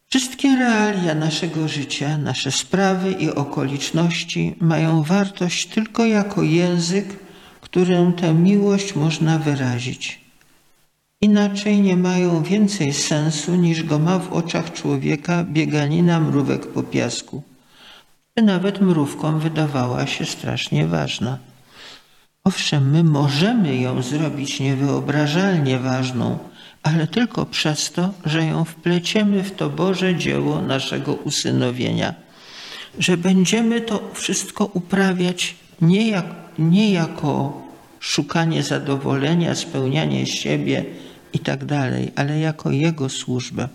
Wszystkie 0.08 0.56
realia 0.56 1.14
naszego 1.14 1.68
życia, 1.68 2.18
nasze 2.18 2.50
sprawy 2.50 3.12
i 3.12 3.30
okoliczności 3.30 4.54
mają 4.60 5.02
wartość 5.02 5.66
tylko 5.66 6.06
jako 6.06 6.42
język, 6.42 7.06
którym 7.60 8.12
tę 8.12 8.34
miłość 8.34 8.94
można 8.94 9.38
wyrazić. 9.38 10.27
Inaczej 11.20 11.80
nie 11.80 11.96
mają 11.96 12.42
więcej 12.42 12.92
sensu 12.92 13.54
niż 13.54 13.82
go 13.82 13.98
ma 13.98 14.18
w 14.18 14.32
oczach 14.32 14.72
człowieka 14.72 15.44
bieganina 15.44 16.20
mrówek 16.20 16.66
po 16.66 16.82
piasku. 16.82 17.42
Czy 18.34 18.44
nawet 18.44 18.80
mrówkom 18.80 19.40
wydawała 19.40 20.06
się 20.06 20.26
strasznie 20.26 20.86
ważna. 20.86 21.38
Owszem, 22.44 22.90
my 22.90 23.04
możemy 23.04 23.76
ją 23.76 24.02
zrobić 24.02 24.60
niewyobrażalnie 24.60 25.78
ważną, 25.78 26.38
ale 26.82 27.06
tylko 27.06 27.46
przez 27.46 27.92
to, 27.92 28.10
że 28.24 28.44
ją 28.44 28.64
wpleciemy 28.64 29.42
w 29.42 29.54
to 29.54 29.70
Boże 29.70 30.14
dzieło 30.16 30.62
naszego 30.62 31.14
usynowienia, 31.14 32.14
że 32.98 33.16
będziemy 33.16 33.80
to 33.80 34.10
wszystko 34.14 34.64
uprawiać 34.64 35.56
nie, 35.80 36.08
jak, 36.08 36.26
nie 36.58 36.92
jako 36.92 37.62
szukanie 38.00 38.62
zadowolenia, 38.62 39.54
spełnianie 39.54 40.26
siebie, 40.26 40.84
i 41.32 41.38
tak 41.38 41.64
dalej, 41.64 42.12
ale 42.16 42.38
jako 42.38 42.70
Jego 42.70 43.08
służbę. 43.08 43.68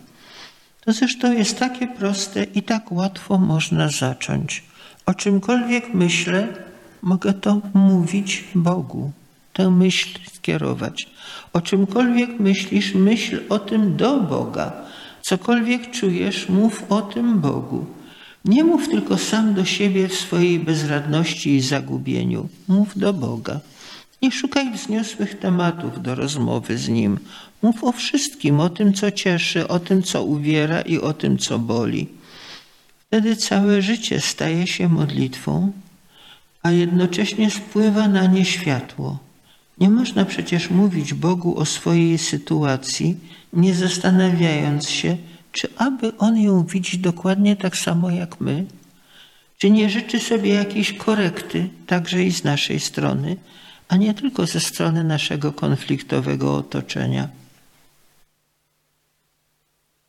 To 0.86 0.94
zresztą 0.94 1.34
jest 1.34 1.60
takie 1.60 1.88
proste 1.88 2.44
i 2.44 2.64
tak 2.64 2.92
łatwo 2.92 3.38
można 3.38 3.90
zacząć. 3.90 4.64
O 5.06 5.14
czymkolwiek 5.14 5.94
myślę, 5.94 6.48
mogę 7.02 7.34
to 7.34 7.62
mówić 7.74 8.44
Bogu, 8.56 9.12
tę 9.54 9.70
myśl 9.70 10.20
skierować. 10.34 11.08
O 11.54 11.62
czymkolwiek 11.62 12.40
myślisz, 12.40 12.94
myśl 12.94 13.40
o 13.50 13.60
tym 13.60 13.98
do 13.98 14.20
Boga. 14.20 14.72
Cokolwiek 15.22 15.92
czujesz, 15.92 16.50
mów 16.50 16.84
o 16.90 17.02
tym 17.02 17.40
Bogu. 17.40 17.86
Nie 18.46 18.64
mów 18.64 18.90
tylko 18.90 19.18
sam 19.18 19.54
do 19.54 19.66
siebie 19.66 20.08
w 20.08 20.14
swojej 20.14 20.60
bezradności 20.60 21.56
i 21.56 21.62
zagubieniu. 21.62 22.50
Mów 22.68 22.98
do 22.98 23.14
Boga. 23.14 23.60
Nie 24.24 24.32
szukaj 24.32 24.72
wzniosłych 24.72 25.40
tematów 25.40 26.02
do 26.02 26.16
rozmowy 26.16 26.78
z 26.78 26.90
Nim. 26.90 27.20
Mów 27.62 27.84
o 27.84 27.92
wszystkim, 27.92 28.60
o 28.60 28.70
tym, 28.70 28.94
co 28.94 29.12
cieszy, 29.12 29.68
o 29.68 29.80
tym, 29.80 30.04
co 30.04 30.24
uwiera 30.24 30.82
i 30.82 30.98
o 30.98 31.14
tym, 31.14 31.38
co 31.38 31.60
boli. 31.60 32.08
Wtedy 33.08 33.36
całe 33.36 33.82
życie 33.82 34.22
staje 34.22 34.68
się 34.68 34.90
modlitwą, 34.90 35.72
a 36.62 36.72
jednocześnie 36.72 37.52
spływa 37.52 38.08
na 38.08 38.26
nie 38.26 38.46
światło. 38.46 39.20
Nie 39.78 39.90
można 39.90 40.26
przecież 40.26 40.70
mówić 40.70 41.14
Bogu 41.14 41.58
o 41.58 41.66
swojej 41.66 42.18
sytuacji, 42.18 43.18
nie 43.54 43.74
zastanawiając 43.74 44.90
się, 44.90 45.18
czy 45.52 45.68
aby 45.78 46.18
On 46.18 46.38
ją 46.38 46.64
widzi 46.64 47.00
dokładnie 47.00 47.56
tak 47.56 47.78
samo 47.78 48.12
jak 48.12 48.42
my, 48.42 48.66
czy 49.58 49.70
nie 49.70 49.90
życzy 49.90 50.20
sobie 50.20 50.54
jakiejś 50.54 50.94
korekty, 50.94 51.70
także 51.88 52.24
i 52.24 52.32
z 52.32 52.44
naszej 52.44 52.80
strony, 52.80 53.36
a 53.94 53.98
nie 53.98 54.14
tylko 54.14 54.46
ze 54.46 54.60
strony 54.60 55.04
naszego 55.04 55.52
konfliktowego 55.52 56.56
otoczenia. 56.56 57.30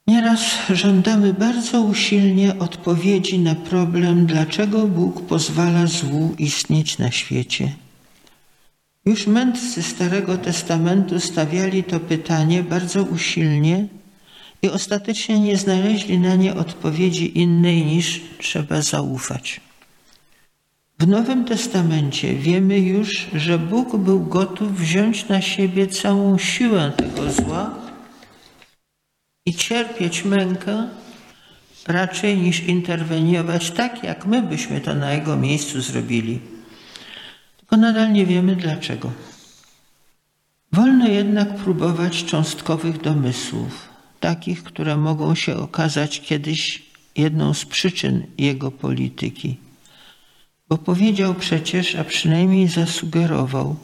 Nieraz 0.07 0.40
żądamy 0.70 1.35
bardzo 1.35 1.81
usilnie 1.81 2.59
odpowiedzi 2.59 3.38
na 3.38 3.55
problem, 3.55 4.27
dlaczego 4.27 4.87
Bóg 4.87 5.27
pozwala 5.27 5.87
złu 5.87 6.35
istnieć 6.38 6.99
na 6.99 7.11
świecie. 7.11 7.73
Już 9.05 9.27
mędrcy 9.27 9.83
Starego 9.83 10.38
Testamentu 10.38 11.20
stawiali 11.20 11.85
to 11.85 12.01
pytanie 12.01 12.62
bardzo 12.62 13.03
usilnie 13.03 13.88
i 14.62 14.68
ostatecznie 14.68 15.40
nie 15.40 15.57
znaleźli 15.57 16.18
na 16.18 16.35
nie 16.37 16.55
odpowiedzi 16.55 17.38
innej 17.38 17.85
niż 17.85 18.20
trzeba 18.38 18.83
zaufać. 18.83 19.61
W 21.04 21.08
Nowym 21.08 21.44
Testamencie 21.44 22.34
wiemy 22.34 22.78
już, 22.78 23.26
że 23.34 23.58
Bóg 23.58 23.96
był 23.96 24.20
gotów 24.20 24.80
wziąć 24.80 25.28
na 25.28 25.40
siebie 25.40 25.86
całą 25.86 26.38
siłę 26.38 26.92
tego 26.96 27.32
zła 27.32 27.74
i 29.46 29.54
cierpieć 29.54 30.24
mękę 30.24 30.88
raczej 31.86 32.38
niż 32.38 32.60
interweniować 32.60 33.70
tak, 33.70 34.04
jak 34.04 34.26
my 34.26 34.42
byśmy 34.42 34.80
to 34.80 34.94
na 34.94 35.12
Jego 35.12 35.36
miejscu 35.36 35.80
zrobili. 35.80 36.40
Tylko 37.56 37.76
nadal 37.76 38.12
nie 38.12 38.26
wiemy 38.26 38.56
dlaczego. 38.56 39.10
Wolno 40.72 41.08
jednak 41.08 41.56
próbować 41.56 42.24
cząstkowych 42.24 43.00
domysłów, 43.00 43.88
takich, 44.20 44.62
które 44.62 44.96
mogą 44.96 45.34
się 45.34 45.56
okazać 45.56 46.20
kiedyś 46.20 46.82
jedną 47.16 47.54
z 47.54 47.64
przyczyn 47.64 48.26
jego 48.38 48.70
polityki. 48.70 49.63
Bo 50.74 50.78
powiedział 50.78 51.34
przecież, 51.34 51.94
a 51.94 52.04
przynajmniej 52.04 52.68
zasugerował, 52.68 53.76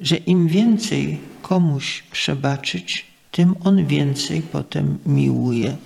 że 0.00 0.16
im 0.16 0.48
więcej 0.48 1.18
komuś 1.42 2.02
przebaczyć, 2.02 3.06
tym 3.30 3.54
on 3.64 3.86
więcej 3.86 4.42
potem 4.42 4.98
miłuje. 5.06 5.76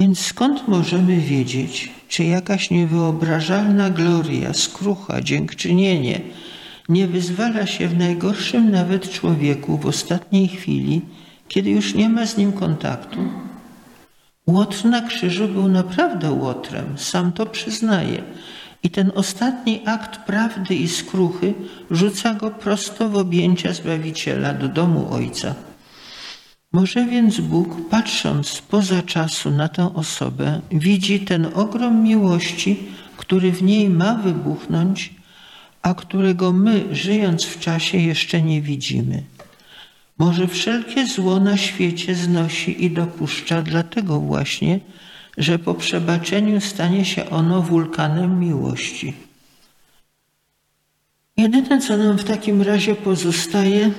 Więc 0.00 0.18
skąd 0.18 0.68
możemy 0.68 1.20
wiedzieć, 1.20 1.92
czy 2.08 2.24
jakaś 2.24 2.70
niewyobrażalna 2.70 3.90
gloria, 3.90 4.52
skrucha, 4.52 5.20
dziękczynienie 5.20 6.20
nie 6.88 7.06
wyzwala 7.06 7.66
się 7.66 7.88
w 7.88 7.98
najgorszym 7.98 8.70
nawet 8.70 9.10
człowieku 9.10 9.78
w 9.78 9.86
ostatniej 9.86 10.48
chwili, 10.48 11.02
kiedy 11.48 11.70
już 11.70 11.94
nie 11.94 12.08
ma 12.08 12.26
z 12.26 12.36
nim 12.36 12.52
kontaktu? 12.52 13.18
Łotr 14.46 14.84
na 14.84 15.02
krzyżu 15.02 15.48
był 15.48 15.68
naprawdę 15.68 16.30
łotrem, 16.32 16.98
sam 16.98 17.32
to 17.32 17.46
przyznaje. 17.46 18.22
I 18.84 18.90
ten 18.90 19.12
ostatni 19.14 19.80
akt 19.86 20.16
prawdy 20.16 20.74
i 20.74 20.88
skruchy 20.88 21.54
rzuca 21.90 22.34
go 22.34 22.50
prosto 22.50 23.08
w 23.08 23.16
objęcia 23.16 23.72
Zbawiciela 23.72 24.54
do 24.54 24.68
domu 24.68 25.08
Ojca. 25.10 25.54
Może 26.72 27.06
więc 27.06 27.40
Bóg, 27.40 27.88
patrząc 27.90 28.62
poza 28.68 29.02
czasu 29.02 29.50
na 29.50 29.68
tę 29.68 29.94
osobę, 29.94 30.60
widzi 30.70 31.20
ten 31.20 31.46
ogrom 31.54 32.02
miłości, 32.02 32.78
który 33.16 33.52
w 33.52 33.62
niej 33.62 33.90
ma 33.90 34.14
wybuchnąć, 34.14 35.14
a 35.82 35.94
którego 35.94 36.52
my, 36.52 36.84
żyjąc 36.92 37.44
w 37.44 37.60
czasie, 37.60 37.98
jeszcze 37.98 38.42
nie 38.42 38.62
widzimy. 38.62 39.22
Może 40.18 40.48
wszelkie 40.48 41.06
zło 41.06 41.40
na 41.40 41.56
świecie 41.56 42.14
znosi 42.14 42.84
i 42.84 42.90
dopuszcza, 42.90 43.62
dlatego 43.62 44.20
właśnie, 44.20 44.80
że 45.36 45.58
po 45.58 45.74
przebaczeniu 45.74 46.60
stanie 46.60 47.04
się 47.04 47.30
ono 47.30 47.62
wulkanem 47.62 48.40
miłości. 48.40 49.14
Jedyne, 51.36 51.80
co 51.80 51.96
nam 51.96 52.18
w 52.18 52.24
takim 52.24 52.62
razie 52.62 52.94
pozostaje, 52.94 53.90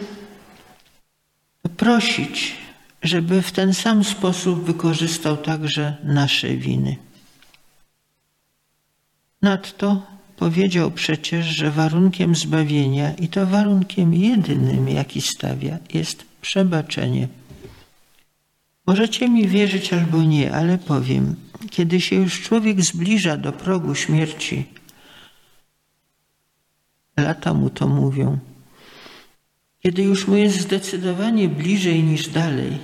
to 1.62 1.70
prosić, 1.70 2.58
żeby 3.02 3.42
w 3.42 3.52
ten 3.52 3.74
sam 3.74 4.04
sposób 4.04 4.64
wykorzystał 4.64 5.38
także 5.38 5.98
nasze 6.04 6.48
winy. 6.48 6.96
Nadto 9.42 10.02
powiedział 10.38 10.92
przecież, 10.92 11.46
że 11.46 11.72
warunkiem 11.72 12.36
zbawienia, 12.36 13.14
i 13.14 13.28
to 13.28 13.46
warunkiem 13.46 14.14
jedynym, 14.14 14.90
jaki 14.90 15.22
stawia, 15.22 15.78
jest 15.94 16.26
przebaczenie. 16.42 17.28
Możecie 18.88 19.30
mi 19.30 19.48
wierzyć 19.48 19.94
albo 19.94 20.24
nie, 20.24 20.56
ale 20.56 20.78
powiem, 20.78 21.36
kiedy 21.70 22.02
się 22.02 22.16
już 22.16 22.42
człowiek 22.42 22.82
zbliża 22.82 23.38
do 23.38 23.52
progu 23.52 23.96
śmierci, 23.96 24.66
lata 27.18 27.54
mu 27.54 27.70
to 27.70 27.88
mówią, 27.88 28.40
kiedy 29.84 30.04
już 30.04 30.28
mu 30.28 30.36
jest 30.36 30.60
zdecydowanie 30.60 31.50
bliżej 31.50 32.04
niż 32.04 32.28
dalej, 32.28 32.78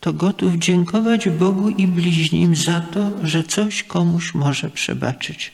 to 0.00 0.12
gotów 0.12 0.54
dziękować 0.54 1.28
Bogu 1.28 1.68
i 1.68 1.86
bliźnim 1.86 2.56
za 2.56 2.80
to, 2.80 3.10
że 3.22 3.44
coś 3.44 3.82
komuś 3.82 4.34
może 4.34 4.70
przebaczyć. 4.70 5.52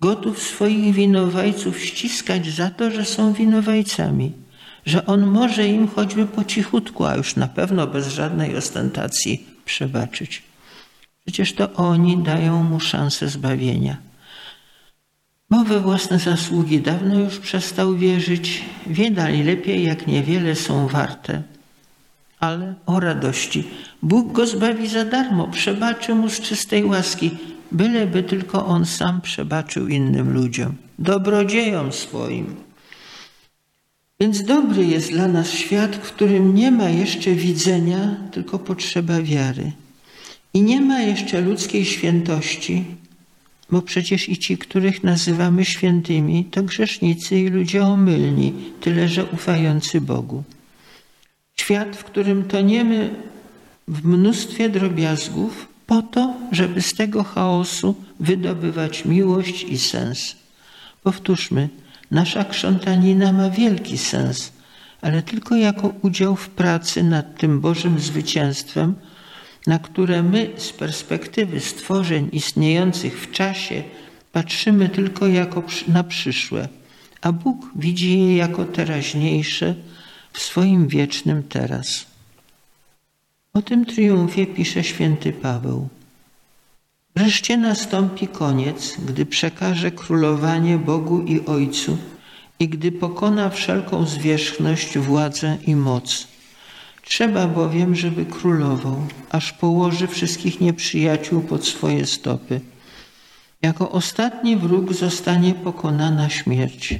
Gotów 0.00 0.42
swoich 0.42 0.94
winowajców 0.94 1.80
ściskać 1.80 2.46
za 2.46 2.70
to, 2.70 2.90
że 2.90 3.04
są 3.04 3.32
winowajcami 3.32 4.32
że 4.88 5.06
on 5.06 5.26
może 5.26 5.68
im 5.68 5.88
choćby 5.88 6.26
po 6.26 6.44
cichutku, 6.44 7.04
a 7.04 7.16
już 7.16 7.36
na 7.36 7.48
pewno 7.48 7.86
bez 7.86 8.08
żadnej 8.08 8.56
ostentacji 8.56 9.46
przebaczyć. 9.64 10.42
Przecież 11.24 11.52
to 11.52 11.72
oni 11.72 12.18
dają 12.18 12.62
mu 12.62 12.80
szansę 12.80 13.28
zbawienia. 13.28 13.96
Bo 15.50 15.64
we 15.64 15.80
własne 15.80 16.18
zasługi 16.18 16.80
dawno 16.80 17.18
już 17.18 17.38
przestał 17.38 17.96
wierzyć, 17.96 18.64
wie 18.86 19.10
lepiej, 19.44 19.84
jak 19.84 20.06
niewiele 20.06 20.54
są 20.54 20.86
warte. 20.86 21.42
Ale 22.40 22.74
o 22.86 23.00
radości. 23.00 23.64
Bóg 24.02 24.32
go 24.32 24.46
zbawi 24.46 24.88
za 24.88 25.04
darmo, 25.04 25.48
przebaczy 25.48 26.14
mu 26.14 26.28
z 26.28 26.40
czystej 26.40 26.84
łaski, 26.84 27.30
byleby 27.72 28.22
tylko 28.22 28.66
on 28.66 28.86
sam 28.86 29.20
przebaczył 29.20 29.88
innym 29.88 30.32
ludziom, 30.32 30.74
dobrodziejom 30.98 31.92
swoim. 31.92 32.67
Więc 34.20 34.42
dobry 34.42 34.86
jest 34.86 35.10
dla 35.10 35.28
nas 35.28 35.50
świat, 35.50 35.96
w 35.96 36.12
którym 36.12 36.54
nie 36.54 36.70
ma 36.70 36.90
jeszcze 36.90 37.30
widzenia, 37.30 38.16
tylko 38.32 38.58
potrzeba 38.58 39.22
wiary. 39.22 39.72
I 40.54 40.62
nie 40.62 40.80
ma 40.80 41.00
jeszcze 41.00 41.40
ludzkiej 41.40 41.84
świętości, 41.84 42.84
bo 43.70 43.82
przecież 43.82 44.28
i 44.28 44.38
ci, 44.38 44.58
których 44.58 45.04
nazywamy 45.04 45.64
świętymi, 45.64 46.44
to 46.44 46.62
grzesznicy 46.62 47.38
i 47.40 47.48
ludzie 47.48 47.84
omylni, 47.84 48.52
tyle 48.80 49.08
że 49.08 49.24
ufający 49.24 50.00
Bogu. 50.00 50.42
Świat, 51.56 51.96
w 51.96 52.04
którym 52.04 52.44
toniemy 52.44 53.10
w 53.88 54.04
mnóstwie 54.04 54.68
drobiazgów, 54.68 55.68
po 55.86 56.02
to, 56.02 56.34
żeby 56.52 56.82
z 56.82 56.94
tego 56.94 57.24
chaosu 57.24 57.94
wydobywać 58.20 59.04
miłość 59.04 59.64
i 59.64 59.78
sens. 59.78 60.36
Powtórzmy, 61.02 61.68
Nasza 62.10 62.44
krzątanina 62.44 63.32
ma 63.32 63.50
wielki 63.50 63.98
sens, 63.98 64.52
ale 65.00 65.22
tylko 65.22 65.56
jako 65.56 65.92
udział 66.02 66.36
w 66.36 66.48
pracy 66.48 67.02
nad 67.02 67.38
tym 67.38 67.60
Bożym 67.60 67.98
zwycięstwem, 67.98 68.94
na 69.66 69.78
które 69.78 70.22
my 70.22 70.50
z 70.56 70.72
perspektywy 70.72 71.60
stworzeń 71.60 72.28
istniejących 72.32 73.20
w 73.20 73.30
czasie 73.30 73.82
patrzymy 74.32 74.88
tylko 74.88 75.26
jako 75.26 75.62
na 75.88 76.04
przyszłe, 76.04 76.68
a 77.20 77.32
Bóg 77.32 77.66
widzi 77.76 78.18
je 78.18 78.36
jako 78.36 78.64
teraźniejsze 78.64 79.74
w 80.32 80.38
swoim 80.38 80.88
wiecznym 80.88 81.42
teraz. 81.42 82.06
O 83.54 83.62
tym 83.62 83.86
triumfie 83.86 84.46
pisze 84.46 84.84
święty 84.84 85.32
Paweł. 85.32 85.88
Wreszcie 87.18 87.56
nastąpi 87.56 88.28
koniec, 88.28 88.96
gdy 89.06 89.26
przekaże 89.26 89.90
królowanie 89.90 90.78
Bogu 90.78 91.20
i 91.22 91.46
Ojcu 91.46 91.98
i 92.58 92.68
gdy 92.68 92.92
pokona 92.92 93.50
wszelką 93.50 94.06
zwierzchność, 94.06 94.98
władzę 94.98 95.58
i 95.66 95.76
moc. 95.76 96.28
Trzeba 97.04 97.46
bowiem, 97.46 97.94
żeby 97.94 98.26
królował, 98.26 99.06
aż 99.30 99.52
położy 99.52 100.06
wszystkich 100.06 100.60
nieprzyjaciół 100.60 101.42
pod 101.42 101.66
swoje 101.66 102.06
stopy. 102.06 102.60
Jako 103.62 103.90
ostatni 103.90 104.56
wróg 104.56 104.92
zostanie 104.92 105.54
pokonana 105.54 106.28
śmierć. 106.28 106.94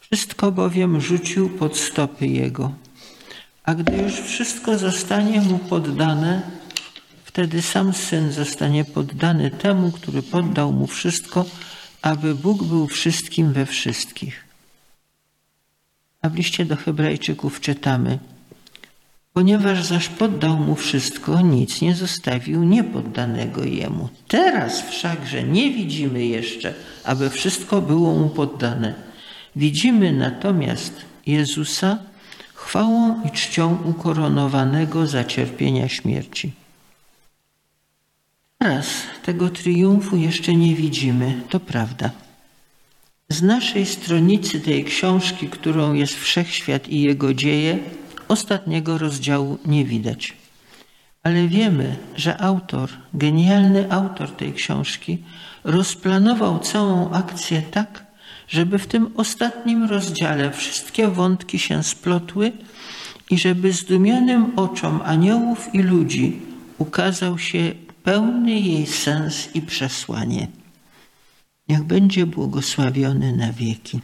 Wszystko 0.00 0.52
bowiem 0.52 1.00
rzucił 1.00 1.48
pod 1.48 1.76
stopy 1.78 2.26
jego. 2.26 2.72
A 3.64 3.74
gdy 3.74 3.96
już 3.96 4.12
wszystko 4.12 4.78
zostanie 4.78 5.40
mu 5.40 5.58
poddane, 5.58 6.59
Wtedy 7.30 7.62
sam 7.62 7.92
syn 7.92 8.32
zostanie 8.32 8.84
poddany 8.84 9.50
temu, 9.50 9.92
który 9.92 10.22
poddał 10.22 10.72
mu 10.72 10.86
wszystko, 10.86 11.44
aby 12.02 12.34
Bóg 12.34 12.62
był 12.64 12.86
wszystkim 12.86 13.52
we 13.52 13.66
wszystkich. 13.66 14.44
A 16.22 16.28
w 16.28 16.34
liście 16.34 16.64
do 16.64 16.76
Hebrajczyków 16.76 17.60
czytamy: 17.60 18.18
Ponieważ 19.32 19.84
zaś 19.84 20.08
poddał 20.08 20.56
mu 20.56 20.74
wszystko, 20.74 21.40
nic 21.40 21.80
nie 21.80 21.94
zostawił 21.94 22.64
niepoddanego 22.64 23.64
jemu. 23.64 24.08
Teraz 24.28 24.82
wszakże 24.90 25.42
nie 25.42 25.70
widzimy 25.70 26.26
jeszcze, 26.26 26.74
aby 27.04 27.30
wszystko 27.30 27.82
było 27.82 28.14
mu 28.14 28.28
poddane. 28.28 28.94
Widzimy 29.56 30.12
natomiast 30.12 30.92
Jezusa 31.26 31.98
chwałą 32.54 33.22
i 33.26 33.30
czcią 33.30 33.78
ukoronowanego 33.84 35.06
za 35.06 35.24
cierpienia 35.24 35.88
śmierci. 35.88 36.59
Teraz 38.62 38.86
tego 39.22 39.50
triumfu 39.50 40.16
jeszcze 40.16 40.54
nie 40.54 40.74
widzimy, 40.74 41.40
to 41.48 41.60
prawda. 41.60 42.10
Z 43.28 43.42
naszej 43.42 43.86
stronicy 43.86 44.60
tej 44.60 44.84
książki, 44.84 45.48
którą 45.48 45.94
jest 45.94 46.14
Wszechświat 46.14 46.88
i 46.88 47.00
jego 47.00 47.34
dzieje, 47.34 47.78
ostatniego 48.28 48.98
rozdziału 48.98 49.58
nie 49.66 49.84
widać. 49.84 50.36
Ale 51.22 51.48
wiemy, 51.48 51.96
że 52.16 52.40
autor, 52.40 52.90
genialny 53.14 53.92
autor 53.92 54.30
tej 54.30 54.52
książki, 54.52 55.18
rozplanował 55.64 56.58
całą 56.58 57.10
akcję 57.12 57.62
tak, 57.62 58.04
żeby 58.48 58.78
w 58.78 58.86
tym 58.86 59.10
ostatnim 59.16 59.84
rozdziale 59.84 60.50
wszystkie 60.52 61.08
wątki 61.08 61.58
się 61.58 61.82
splotły 61.82 62.52
i 63.30 63.38
żeby 63.38 63.72
zdumionym 63.72 64.52
oczom 64.56 65.00
aniołów 65.04 65.74
i 65.74 65.82
ludzi 65.82 66.40
ukazał 66.78 67.38
się 67.38 67.72
pełny 68.02 68.60
jej 68.60 68.86
sens 68.86 69.48
i 69.54 69.62
przesłanie. 69.62 70.48
Niech 71.68 71.82
będzie 71.82 72.26
błogosławiony 72.26 73.36
na 73.36 73.52
wieki. 73.52 74.00